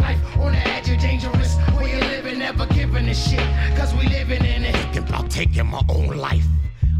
[0.00, 1.56] Life on the edge of dangerous.
[1.76, 3.46] Where you living, never giving a shit.
[3.76, 4.74] Cause we living in it.
[4.76, 6.46] Thinking about taking my own life.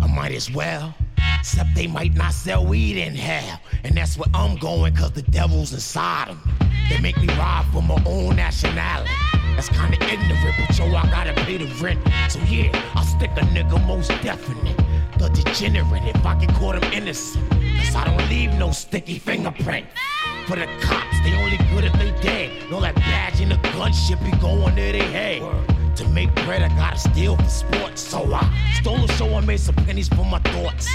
[0.03, 0.95] I might as well.
[1.39, 3.61] Except they might not sell weed in hell.
[3.85, 6.41] And that's where I'm going, cause the devil's inside them.
[6.89, 9.11] They make me rob for my own nationality.
[9.55, 12.01] That's kinda ignorant, but yo, I gotta pay the rent.
[12.29, 14.77] So yeah, I'll stick a nigga most definite.
[15.19, 17.49] The degenerate if I can call them innocent.
[17.51, 19.87] Cause I don't leave no sticky fingerprint.
[20.51, 22.69] For the cops, they only good if they dead.
[22.73, 25.43] Know that badge and the gun shit be going to their head.
[25.95, 28.03] To make bread, I gotta steal for sports.
[28.03, 30.89] So I stole a show and made some pennies for my thoughts.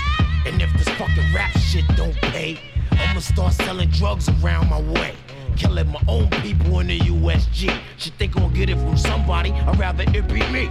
[0.46, 2.60] And if this fucking rap shit don't pay,
[2.92, 5.16] I'ma start selling drugs around my way.
[5.56, 7.80] Killing my own people in the USG.
[7.98, 10.70] Shit, they gon' get it from somebody, I'd rather it be me.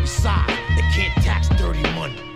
[0.00, 2.35] Besides, they can't tax dirty money.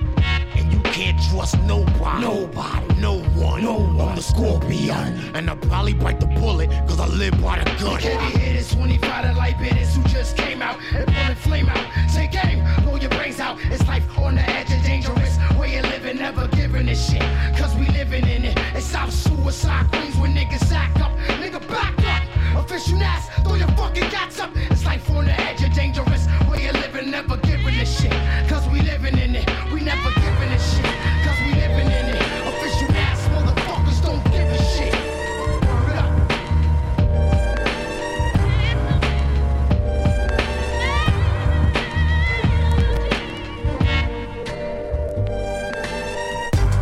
[0.81, 2.23] You can't trust nobody.
[2.23, 3.01] Nobody.
[3.01, 3.63] No one.
[3.63, 4.09] No one.
[4.09, 4.97] I'm the scorpion.
[5.35, 8.01] And I'll probably bite the bullet, cause I live by the gun.
[8.01, 12.11] Heavy hitters, 25 to light bitters who just came out and pulling flame out.
[12.11, 13.59] Say game, blow your brains out.
[13.65, 15.37] It's life on the edge of dangerous.
[15.59, 17.21] Where you living, never giving a shit.
[17.59, 18.59] Cause we living in it.
[18.75, 21.13] It's South Suicide Queens when niggas act up.
[21.43, 22.65] Nigga, back up.
[22.65, 24.51] Official Nas, throw your fucking gats up.
[24.55, 26.27] It's life on the edge of dangerous.
[26.49, 28.13] Where you living, never giving a shit.
[28.47, 29.49] Cause we living in it.
[29.73, 30.85] We never giving a shit.
[31.25, 32.23] Cause we living in it.
[32.51, 34.93] Official ass motherfuckers don't give a shit.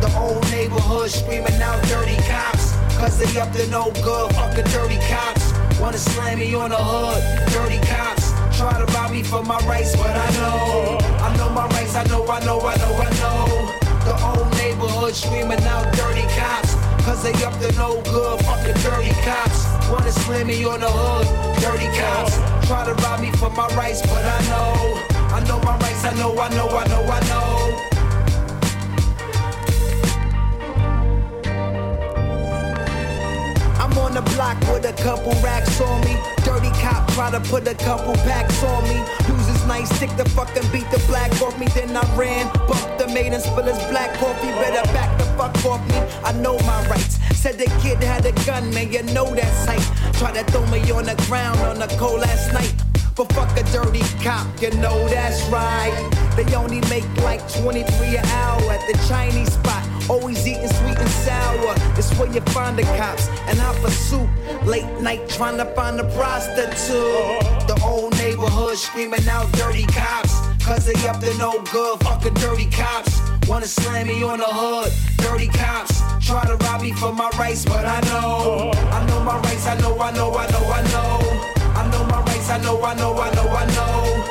[0.01, 2.75] The whole neighborhood screaming out dirty cops.
[2.97, 5.53] Cause they up to no good, fucking dirty cops.
[5.79, 7.88] Wanna slam me on the hood, dirty.
[8.59, 10.97] Try to rob me for my rights, but I know.
[10.99, 13.71] I know my rights, I know, I know, I know, I know.
[14.03, 16.75] The whole neighborhood screaming out dirty cops.
[17.05, 19.63] Cause they up to no good, fucking dirty cops.
[19.89, 21.27] Wanna slam me on the hood,
[21.61, 22.35] dirty cops.
[22.67, 25.07] Try to rob me for my rights, but I know.
[25.33, 27.78] I know my rights, I know, I know, I know, I know.
[34.09, 36.17] On the block with a couple racks on me.
[36.43, 38.97] Dirty cop try to put a couple packs on me.
[39.27, 41.67] Use his nice stick to fucking beat the black off me.
[41.75, 44.51] Then I ran, bumped the maid and spill his black coffee.
[44.61, 45.97] Better back the fuck off me.
[46.23, 47.19] I know my rights.
[47.35, 49.85] Said the kid had a gun, man, you know that sight.
[50.17, 52.88] Try to throw me on the ground on the cold last night.
[53.19, 55.91] But fuck a dirty cop, you know that's right.
[56.37, 59.85] They only make like 23 an hour at the Chinese spot.
[60.09, 61.75] Always eating sweet and sour.
[61.97, 63.27] It's where you find the cops.
[63.49, 64.25] And I pursue
[64.63, 67.67] late night trying to find a prostitute.
[67.67, 70.39] The old neighborhood screaming out dirty cops.
[70.63, 73.19] Cause they up to no good, fucking dirty cops.
[73.49, 75.99] Wanna slam me on the hood, dirty cops.
[76.25, 78.71] Try to rob me for my rights, but I know.
[78.71, 81.58] I know my rights, I know, I know, I know, I know.
[82.51, 84.25] I know I know, I know, I know,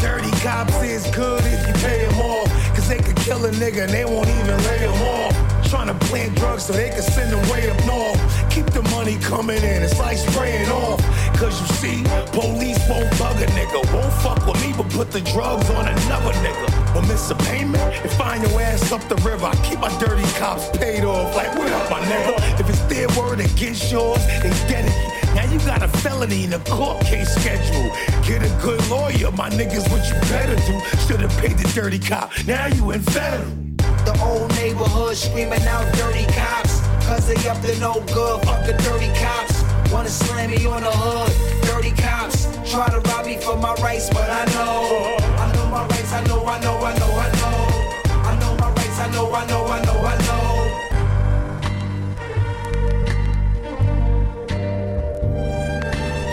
[0.00, 2.48] Dirty cops is good if you pay them off.
[2.74, 5.32] Cause they could kill a nigga and they won't even lay him off.
[5.70, 8.20] Trying to plant drugs so they can send them way up north.
[8.50, 11.00] Keep the money coming in, it's like spraying off.
[11.36, 13.92] Cause you see, police won't bug a nigga.
[13.92, 16.96] Won't fuck with me, but put the drugs on another nigga.
[16.96, 19.46] Or miss a payment and find your ass up the river.
[19.46, 21.34] I keep my dirty cops paid off.
[21.34, 22.60] Like, what up, my nigga?
[22.60, 25.14] If it's their word against yours, they get it.
[25.34, 27.90] Now you got a felony in a court case schedule.
[28.22, 30.80] Get a good lawyer, my niggas, what you better do.
[31.06, 32.30] Should've paid the dirty cop.
[32.46, 33.50] Now you in federal.
[34.04, 36.80] The old neighborhood screaming out dirty cops.
[37.06, 39.73] Cause they up to no good, fuck the dirty cops.
[39.94, 41.30] Wanna slam me on the hood,
[41.62, 42.48] dirty cops.
[42.68, 45.14] Try to rob me for my rights, but I know.
[45.38, 47.68] I know my rights, I know, I know, I know, I know.
[48.10, 50.42] I know my rights, I know, I know, I know, I know.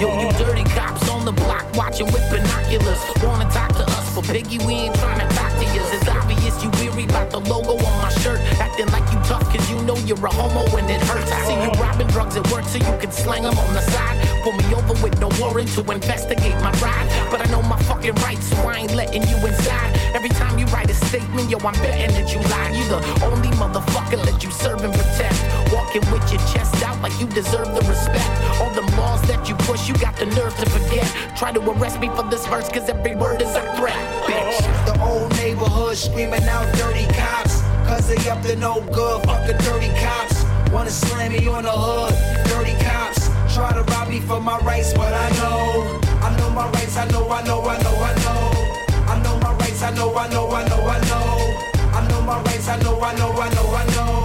[0.02, 3.00] Yo, you dirty cops on the block watching with binoculars.
[3.22, 5.11] Wanna talk to us, but Biggie, we ain't trying
[10.22, 11.32] you're a homo and it hurts.
[11.32, 14.18] I see you robbing drugs at work so you can slang them on the side.
[14.44, 17.10] Pull me over with no warrant to investigate my ride.
[17.32, 19.98] But I know my fucking rights, so I ain't letting you inside.
[20.14, 22.70] Every time you write a statement, yo, I'm betting that you lie.
[22.70, 25.38] You the only motherfucker that you serve and protect.
[25.74, 28.30] Walking with your chest out like you deserve the respect.
[28.62, 31.08] All the laws that you push, you got the nerve to forget.
[31.36, 33.98] Try to arrest me for this verse, cause every word is a threat,
[34.30, 34.86] bitch.
[34.86, 37.61] The old neighborhood screaming out dirty cops.
[37.92, 40.46] Cause they up to no good, fucking dirty cops.
[40.72, 42.16] Wanna slam me on the hood,
[42.48, 43.28] dirty cops.
[43.54, 46.00] Try to rob me for my rights, but I know.
[46.24, 49.12] I know my rights, I know, I know, I know, I know.
[49.12, 51.92] I know my rights, I know, I know, I know, I know.
[51.92, 54.21] I know my rights, I know, I know, I know, I know.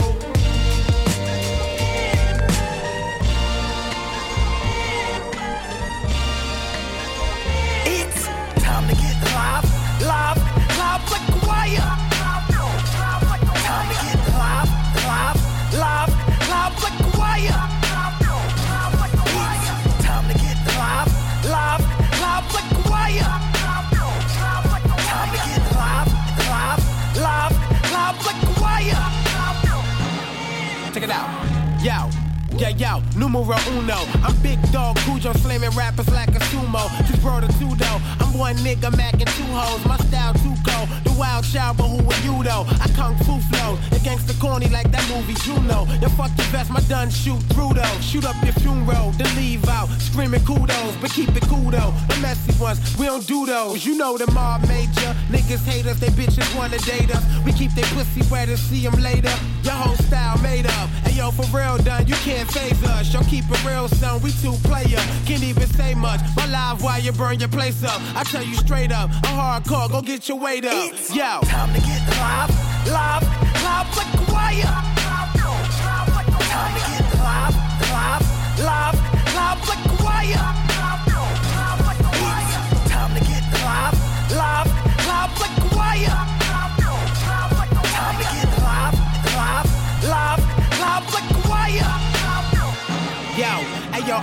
[32.58, 33.98] Yeah, yo, numero uno.
[34.24, 36.88] I'm big dog Cujo slamming rappers like a sumo.
[37.06, 38.00] Just bro the two though.
[38.18, 39.84] I'm one nigga macking two hoes.
[39.84, 40.88] My style too cold.
[41.04, 42.64] The wild child, but who are you though?
[42.80, 43.76] I kung fu flow.
[43.90, 45.84] The gangster corny like that movie Juno.
[46.00, 48.00] You fuck your best, my done shoot through though.
[48.00, 49.88] Shoot up your funeral, then leave out.
[50.00, 51.92] Screaming kudos, but keep it cool though.
[52.08, 53.84] The messy ones, we don't do those.
[53.84, 55.12] You know the mob major.
[55.28, 57.22] Niggas hate us, they bitches wanna date us.
[57.44, 59.34] We keep their pussy wet and see them later.
[59.62, 60.88] Your whole style made up.
[61.16, 63.10] Yo, for real done, you can't phase us.
[63.10, 64.20] Yo, keep it real, son.
[64.20, 65.00] We two player.
[65.24, 66.20] Can't even say much.
[66.36, 68.02] My live while you burn your place up.
[68.14, 69.90] I tell you straight up, I'm hardcore.
[69.90, 70.74] Go get your weight up.
[70.74, 72.06] It's Yo, time to get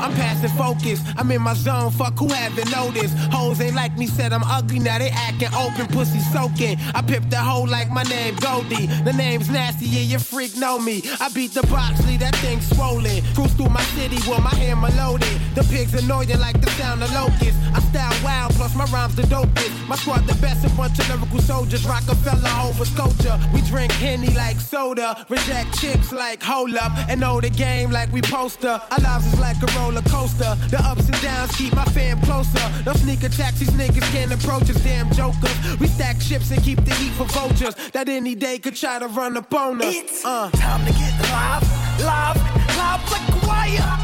[0.03, 1.01] I'm passing focus.
[1.17, 1.89] I'm in my zone.
[1.91, 3.15] Fuck who haven't noticed.
[3.31, 4.79] Hoes ain't like me, said I'm ugly.
[4.79, 6.77] Now they acting open, pussy soaking.
[6.93, 8.87] I pipped the hoe like my name Goldie.
[9.07, 11.03] The name's nasty, yeah, your freak know me.
[11.21, 13.23] I beat the box, leave that thing swollen.
[13.33, 15.39] Cruise through my city with my hammer loaded.
[15.55, 17.59] The pigs annoying like the sound of locusts.
[17.73, 19.87] I style wild, plus my rhymes the dopest.
[19.87, 21.85] My squad the best, a bunch of lyrical soldiers.
[21.85, 23.39] Rockefeller, Hova, Scotia.
[23.53, 25.25] We drink Henny like soda.
[25.29, 26.91] Reject chicks like hold up.
[27.07, 28.81] And know the game like we poster.
[28.91, 30.55] Our lives is like a roller coaster.
[30.69, 32.59] The ups and downs keep my fam closer.
[32.85, 34.81] No sneak attacks, these niggas can't approach us.
[34.83, 35.55] Damn jokers.
[35.79, 37.75] We stack chips and keep the heat for vultures.
[37.93, 39.93] That any day could try to run up on us.
[39.95, 40.49] It's Uh.
[40.51, 41.63] time to get live,
[42.01, 42.37] live,
[42.77, 43.99] live like wire.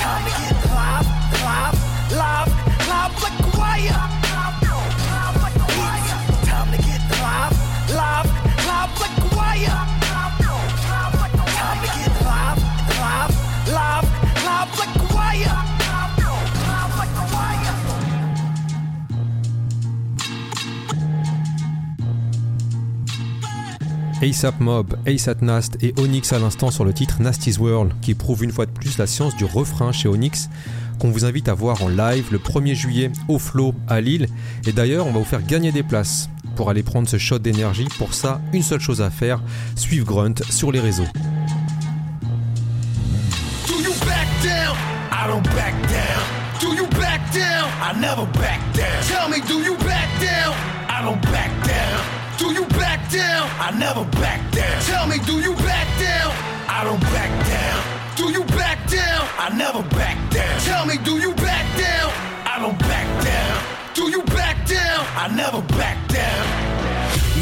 [0.00, 0.45] Time to get
[24.22, 28.44] ASAP Mob, ASAP Nast et Onyx à l'instant sur le titre Nasty's World qui prouve
[28.44, 30.48] une fois de plus la science du refrain chez Onyx
[30.98, 34.28] qu'on vous invite à voir en live le 1er juillet au Flow à Lille
[34.66, 37.88] et d'ailleurs on va vous faire gagner des places pour aller prendre ce shot d'énergie
[37.98, 39.42] pour ça une seule chose à faire
[39.74, 41.06] suivre Grunt sur les réseaux
[43.68, 44.76] Do you back down?
[45.12, 46.22] I don't back down.
[46.60, 47.68] Do you back down?
[47.82, 49.02] I never back down.
[49.02, 50.54] Tell me, do you back down?
[50.88, 51.65] I don't back down.
[53.58, 54.82] I never back down.
[54.82, 56.32] Tell me, do you back down?
[56.68, 58.16] I don't back down.
[58.16, 59.28] Do you back down?
[59.38, 60.60] I never back down.
[60.60, 62.12] Tell me, do you back down?
[62.44, 63.62] I don't back down.
[63.94, 65.06] Do you back down?
[65.16, 66.05] I never back down.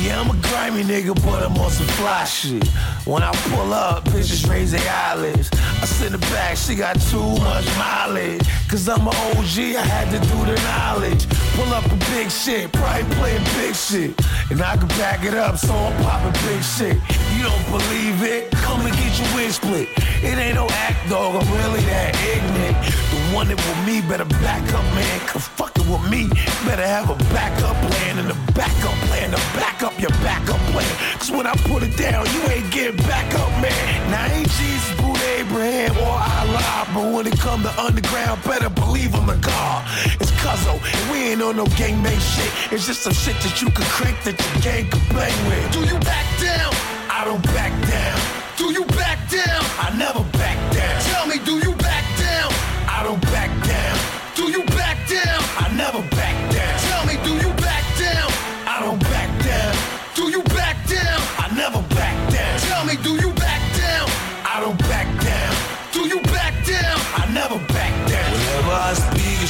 [0.05, 2.69] Yeah, I'm a grimy nigga, but I'm on some fly shit.
[3.07, 5.49] When I pull up, bitches raise their eyelids.
[5.55, 8.47] I in the back, she got too much mileage.
[8.69, 11.27] Cause I'm an OG, I had to do the knowledge.
[11.57, 14.13] Pull up a big shit, probably playing big shit.
[14.51, 16.97] And I can back it up, so I'm popping big shit.
[17.37, 18.51] You don't believe it?
[18.61, 19.89] Come and get your wig split.
[20.23, 23.04] It ain't no act, dog, I'm really that ignorant.
[23.35, 25.21] One with me better back up, man.
[25.27, 26.29] Cause fucking with me,
[26.65, 30.87] better have a backup plan and a backup plan to back up your backup plan.
[31.19, 34.11] Cause when I put it down, you ain't getting back up, man.
[34.13, 36.87] Now I ain't Jesus, Buddha, Abraham, or Allah.
[36.95, 39.83] But when it come to underground, better believe I'm a God.
[40.21, 42.73] It's Cuzzo, and we ain't on no gangbang shit.
[42.73, 45.73] It's just some shit that you can crank that your gang can bang with.
[45.73, 46.73] Do you back down?
[47.11, 48.21] I don't back down.
[48.57, 49.65] Do you back down?
[49.83, 50.23] I never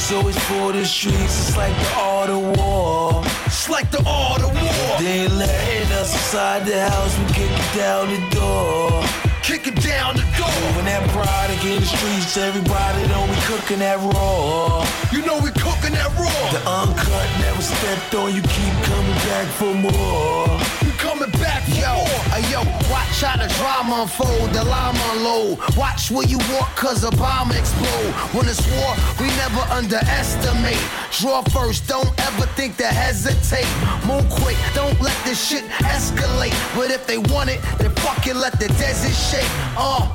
[0.05, 1.49] it's always for the streets.
[1.49, 3.23] It's like the art of war.
[3.47, 4.99] It's like the art of war.
[4.99, 7.17] They letting us inside the house.
[7.17, 9.01] We kick it down the door.
[9.41, 10.61] Kick it down the door.
[10.77, 14.85] When that product in the streets, everybody know we cooking that raw.
[15.11, 16.51] You know we cooking that raw.
[16.53, 18.29] The uncut never stepped on.
[18.29, 20.84] You keep coming back for more.
[21.15, 22.39] Coming back for Yo, more.
[22.51, 22.59] yo,
[22.91, 25.59] watch how the drama unfold, the llama unload.
[25.77, 28.11] Watch where you walk, cause a bomb explode.
[28.35, 28.91] When it's war,
[29.21, 30.81] we never underestimate.
[31.17, 33.71] Draw first, don't ever think to hesitate.
[34.05, 36.51] Move quick, don't let this shit escalate.
[36.75, 39.49] But if they want it, then fucking let the desert shake.
[39.77, 40.11] Uh.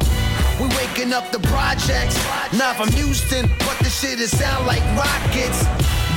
[0.60, 2.20] We waking up the projects.
[2.52, 5.64] Not from Houston, but the shit it sound like rockets.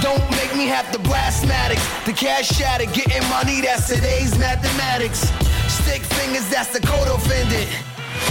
[0.03, 1.79] Don't make me have the blastmatics.
[2.05, 5.31] The cash shatter, getting money, that's today's mathematics.
[5.71, 7.69] Stick fingers, that's the code offended.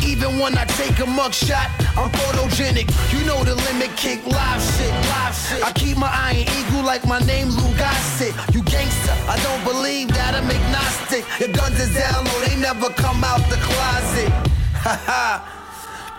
[0.05, 2.93] Even when I take a mugshot, I'm photogenic.
[3.09, 5.65] You know the limit, kick live shit, live shit.
[5.65, 8.35] I keep my eye iron eagle like my name Lou Gossett.
[8.55, 11.25] You gangster, I don't believe that I'm agnostic.
[11.41, 14.29] Your guns is down low, they never come out the closet.
[14.85, 15.41] Haha,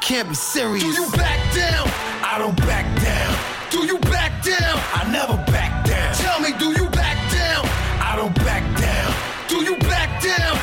[0.02, 0.82] can't be serious.
[0.82, 1.86] Do you back down?
[2.26, 3.53] I don't back down.
[3.74, 4.78] Do you back down?
[4.94, 6.14] I never back down.
[6.14, 7.66] Tell me, do you back down?
[8.00, 9.14] I don't back down.
[9.50, 10.63] Do you back down?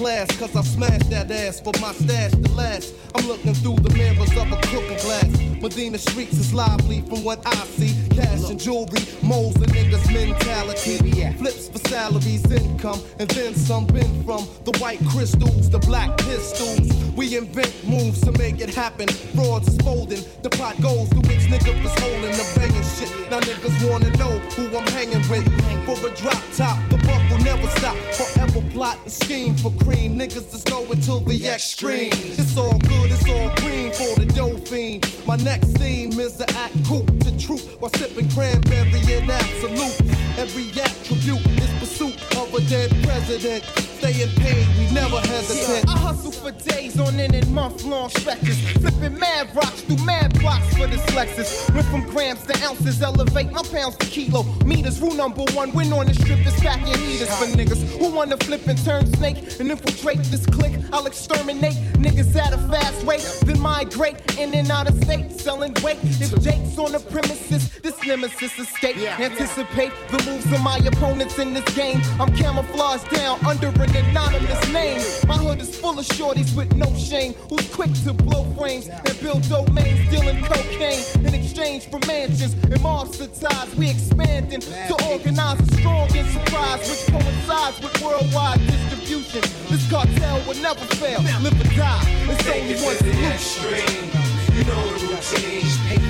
[0.00, 2.94] Class, cause I smashed that ass for my stash to last.
[3.14, 5.28] I'm looking through the mirrors of a cooking glass.
[5.60, 7.92] Medina streets is lively from what I see.
[8.08, 10.96] Cash and jewelry, moles and niggas' mentality.
[11.36, 16.88] Flips for salaries, income, and then some been from the white crystals, the black pistols.
[17.14, 19.08] We invent moves to make it happen.
[19.36, 23.12] Frauds is folding, the pot goes to which nigga was holding the banging shit.
[23.30, 25.44] Now niggas wanna know who I'm hanging with.
[25.84, 27.96] For a drop top, the buck will never stop.
[28.16, 30.18] Forever plot and scheme for cream.
[30.18, 32.10] Niggas just go until the extreme.
[32.12, 35.06] It's all good, it's all green for the dough fiend.
[35.26, 40.00] My next theme is the act cool to truth while sipping cranberry in absolute.
[40.38, 43.89] Every attribute is pursuit of a dead president.
[44.00, 45.86] Staying paid, we never hesitate.
[45.86, 48.58] I hustle for days on end and month long stretches.
[48.78, 51.70] Flipping mad rocks through mad blocks for this Lexus.
[51.74, 54.44] Went from grams to ounces, elevate my pounds to kilo.
[54.64, 58.38] Meters, rule number one, win on the strip is packing heaters for niggas who wanna
[58.38, 60.78] flip and turn snake and infiltrate this clique.
[60.94, 65.74] I'll exterminate niggas at a fast rate, then migrate in and out of state, selling
[65.82, 65.98] weight.
[66.02, 68.96] If Jake's on the premises, this nemesis escape.
[68.96, 72.00] Anticipate the moves of my opponents in this game.
[72.18, 75.00] I'm camouflaged down under an anonymous name.
[75.26, 79.20] My hood is full of shorties with no shame, who's quick to blow frames and
[79.20, 83.74] build domains, dealing cocaine in exchange for mansions and mobster ties.
[83.76, 89.42] We expanding to organize a strong enterprise, which coincides with worldwide distribution.
[89.68, 92.02] This cartel will never fail, live or die.
[92.30, 94.20] It's only one solution.
[94.56, 95.60] You know the routine.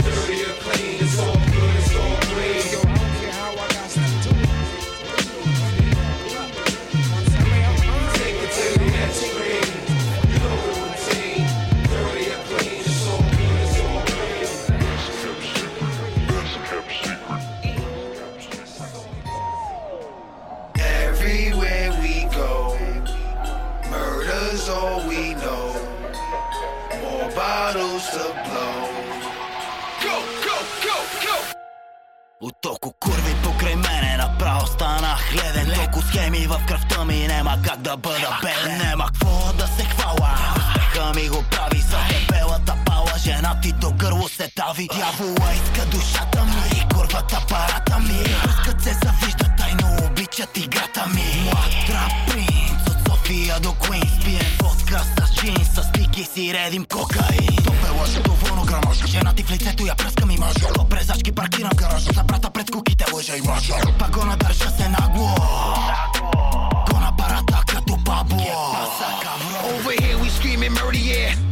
[0.00, 0.99] Dirty or clean,
[36.50, 40.30] в кръвта ми нема как да бъда беден Нема какво да се хвала.
[40.56, 43.12] Успеха ми го прави с дебелата пала.
[43.18, 44.88] Жена ти до гърло се дави.
[44.94, 48.24] Дявола иска душата ми и курвата парата ми.
[48.42, 51.42] Пускат се завижда тайно обичат играта ми.
[51.44, 52.36] Млад трап
[53.30, 57.56] София до Куинс Пием водка с джинс с пики си редим кокаин.
[57.64, 61.70] Топе лъжа доволно грамаж Жена ти в лицето я пръскам и мъжа То презачки паркирам
[61.76, 65.34] гаража За брата пред куките лъжа и мъжа Пак го надържа се нагло.
[66.90, 68.46] Го на парата като бабло
[69.74, 71.09] Over here we screaming murder.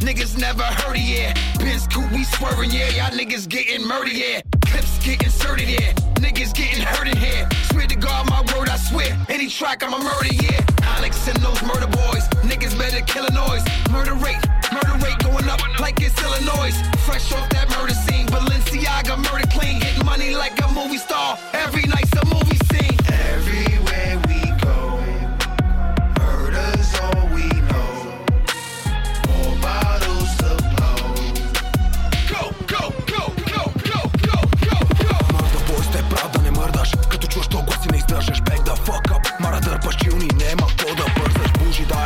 [0.09, 1.35] Niggas never heard of, yeah.
[1.59, 2.89] Benz coupe, we swerving, yeah.
[2.97, 4.41] Y'all niggas getting murdered, yeah.
[4.65, 5.93] Clips get inserted, yeah.
[6.15, 7.47] Niggas getting hurt in here.
[7.69, 9.15] Swear to God, my word, I swear.
[9.29, 10.65] Any track, I'm a murder, yeah.
[10.97, 12.27] Alex and those murder boys.
[12.41, 13.61] Niggas better kill a noise.
[13.91, 14.41] Murder rate,
[14.73, 16.73] murder rate going up like it's Illinois.
[17.05, 18.25] Fresh off that murder scene.
[18.33, 19.79] Balenciaga murder clean.
[19.79, 21.37] Hit money like a movie star.
[21.53, 22.98] Every night's a movie scene.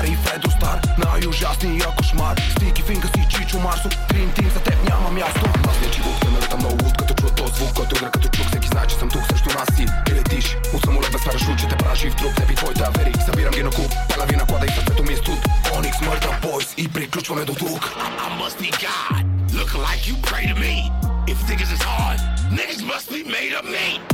[0.03, 2.41] Дари и Фредо Стар Най-ужасния кошмар.
[2.51, 5.45] Стики финга си Чичо Марсо Дрим тим за теб няма място.
[5.69, 8.45] Аз не чивох темерата много луд Като чуя този звук Който игра като чук.
[8.47, 10.57] Всеки знае че съм тук срещу нас си И летиш.
[10.73, 12.35] От самолет без парашут те бражи в труп.
[12.35, 13.91] Теб и твоите авери Събирам ги на куп.
[14.09, 15.39] Паля ви наклада и сърцето ми е студ.
[15.77, 17.81] Оникс мърда бойс И приключваме до тук.
[18.25, 19.23] I must be God.
[19.59, 20.75] Looking like you pray to me.
[21.31, 22.19] If niggas is hard,
[22.57, 24.12] niggas must be made of me.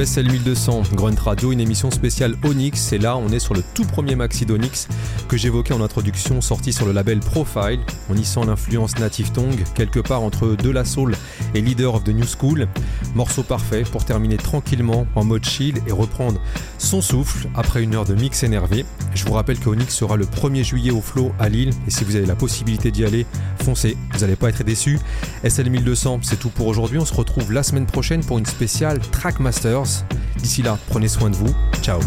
[0.00, 2.94] WSL 1200, Grunt Radio, une émission spéciale Onyx.
[2.94, 4.88] Et là, on est sur le tout premier maxi d'Onyx
[5.30, 7.78] que j'évoquais en introduction, sorti sur le label Profile.
[8.08, 11.14] On y sent l'influence Native Tongue, quelque part entre De La Soul
[11.54, 12.66] et Leader of the New School.
[13.14, 16.40] Morceau parfait pour terminer tranquillement en mode chill et reprendre
[16.78, 18.84] son souffle après une heure de mix énervé.
[19.14, 22.02] Je vous rappelle que Onyx sera le 1er juillet au Flow à Lille et si
[22.02, 23.24] vous avez la possibilité d'y aller,
[23.62, 24.98] foncez, vous n'allez pas être déçus.
[25.48, 26.98] SL 1200, c'est tout pour aujourd'hui.
[26.98, 30.04] On se retrouve la semaine prochaine pour une spéciale Trackmasters.
[30.38, 31.54] D'ici là, prenez soin de vous.
[31.82, 32.00] Ciao.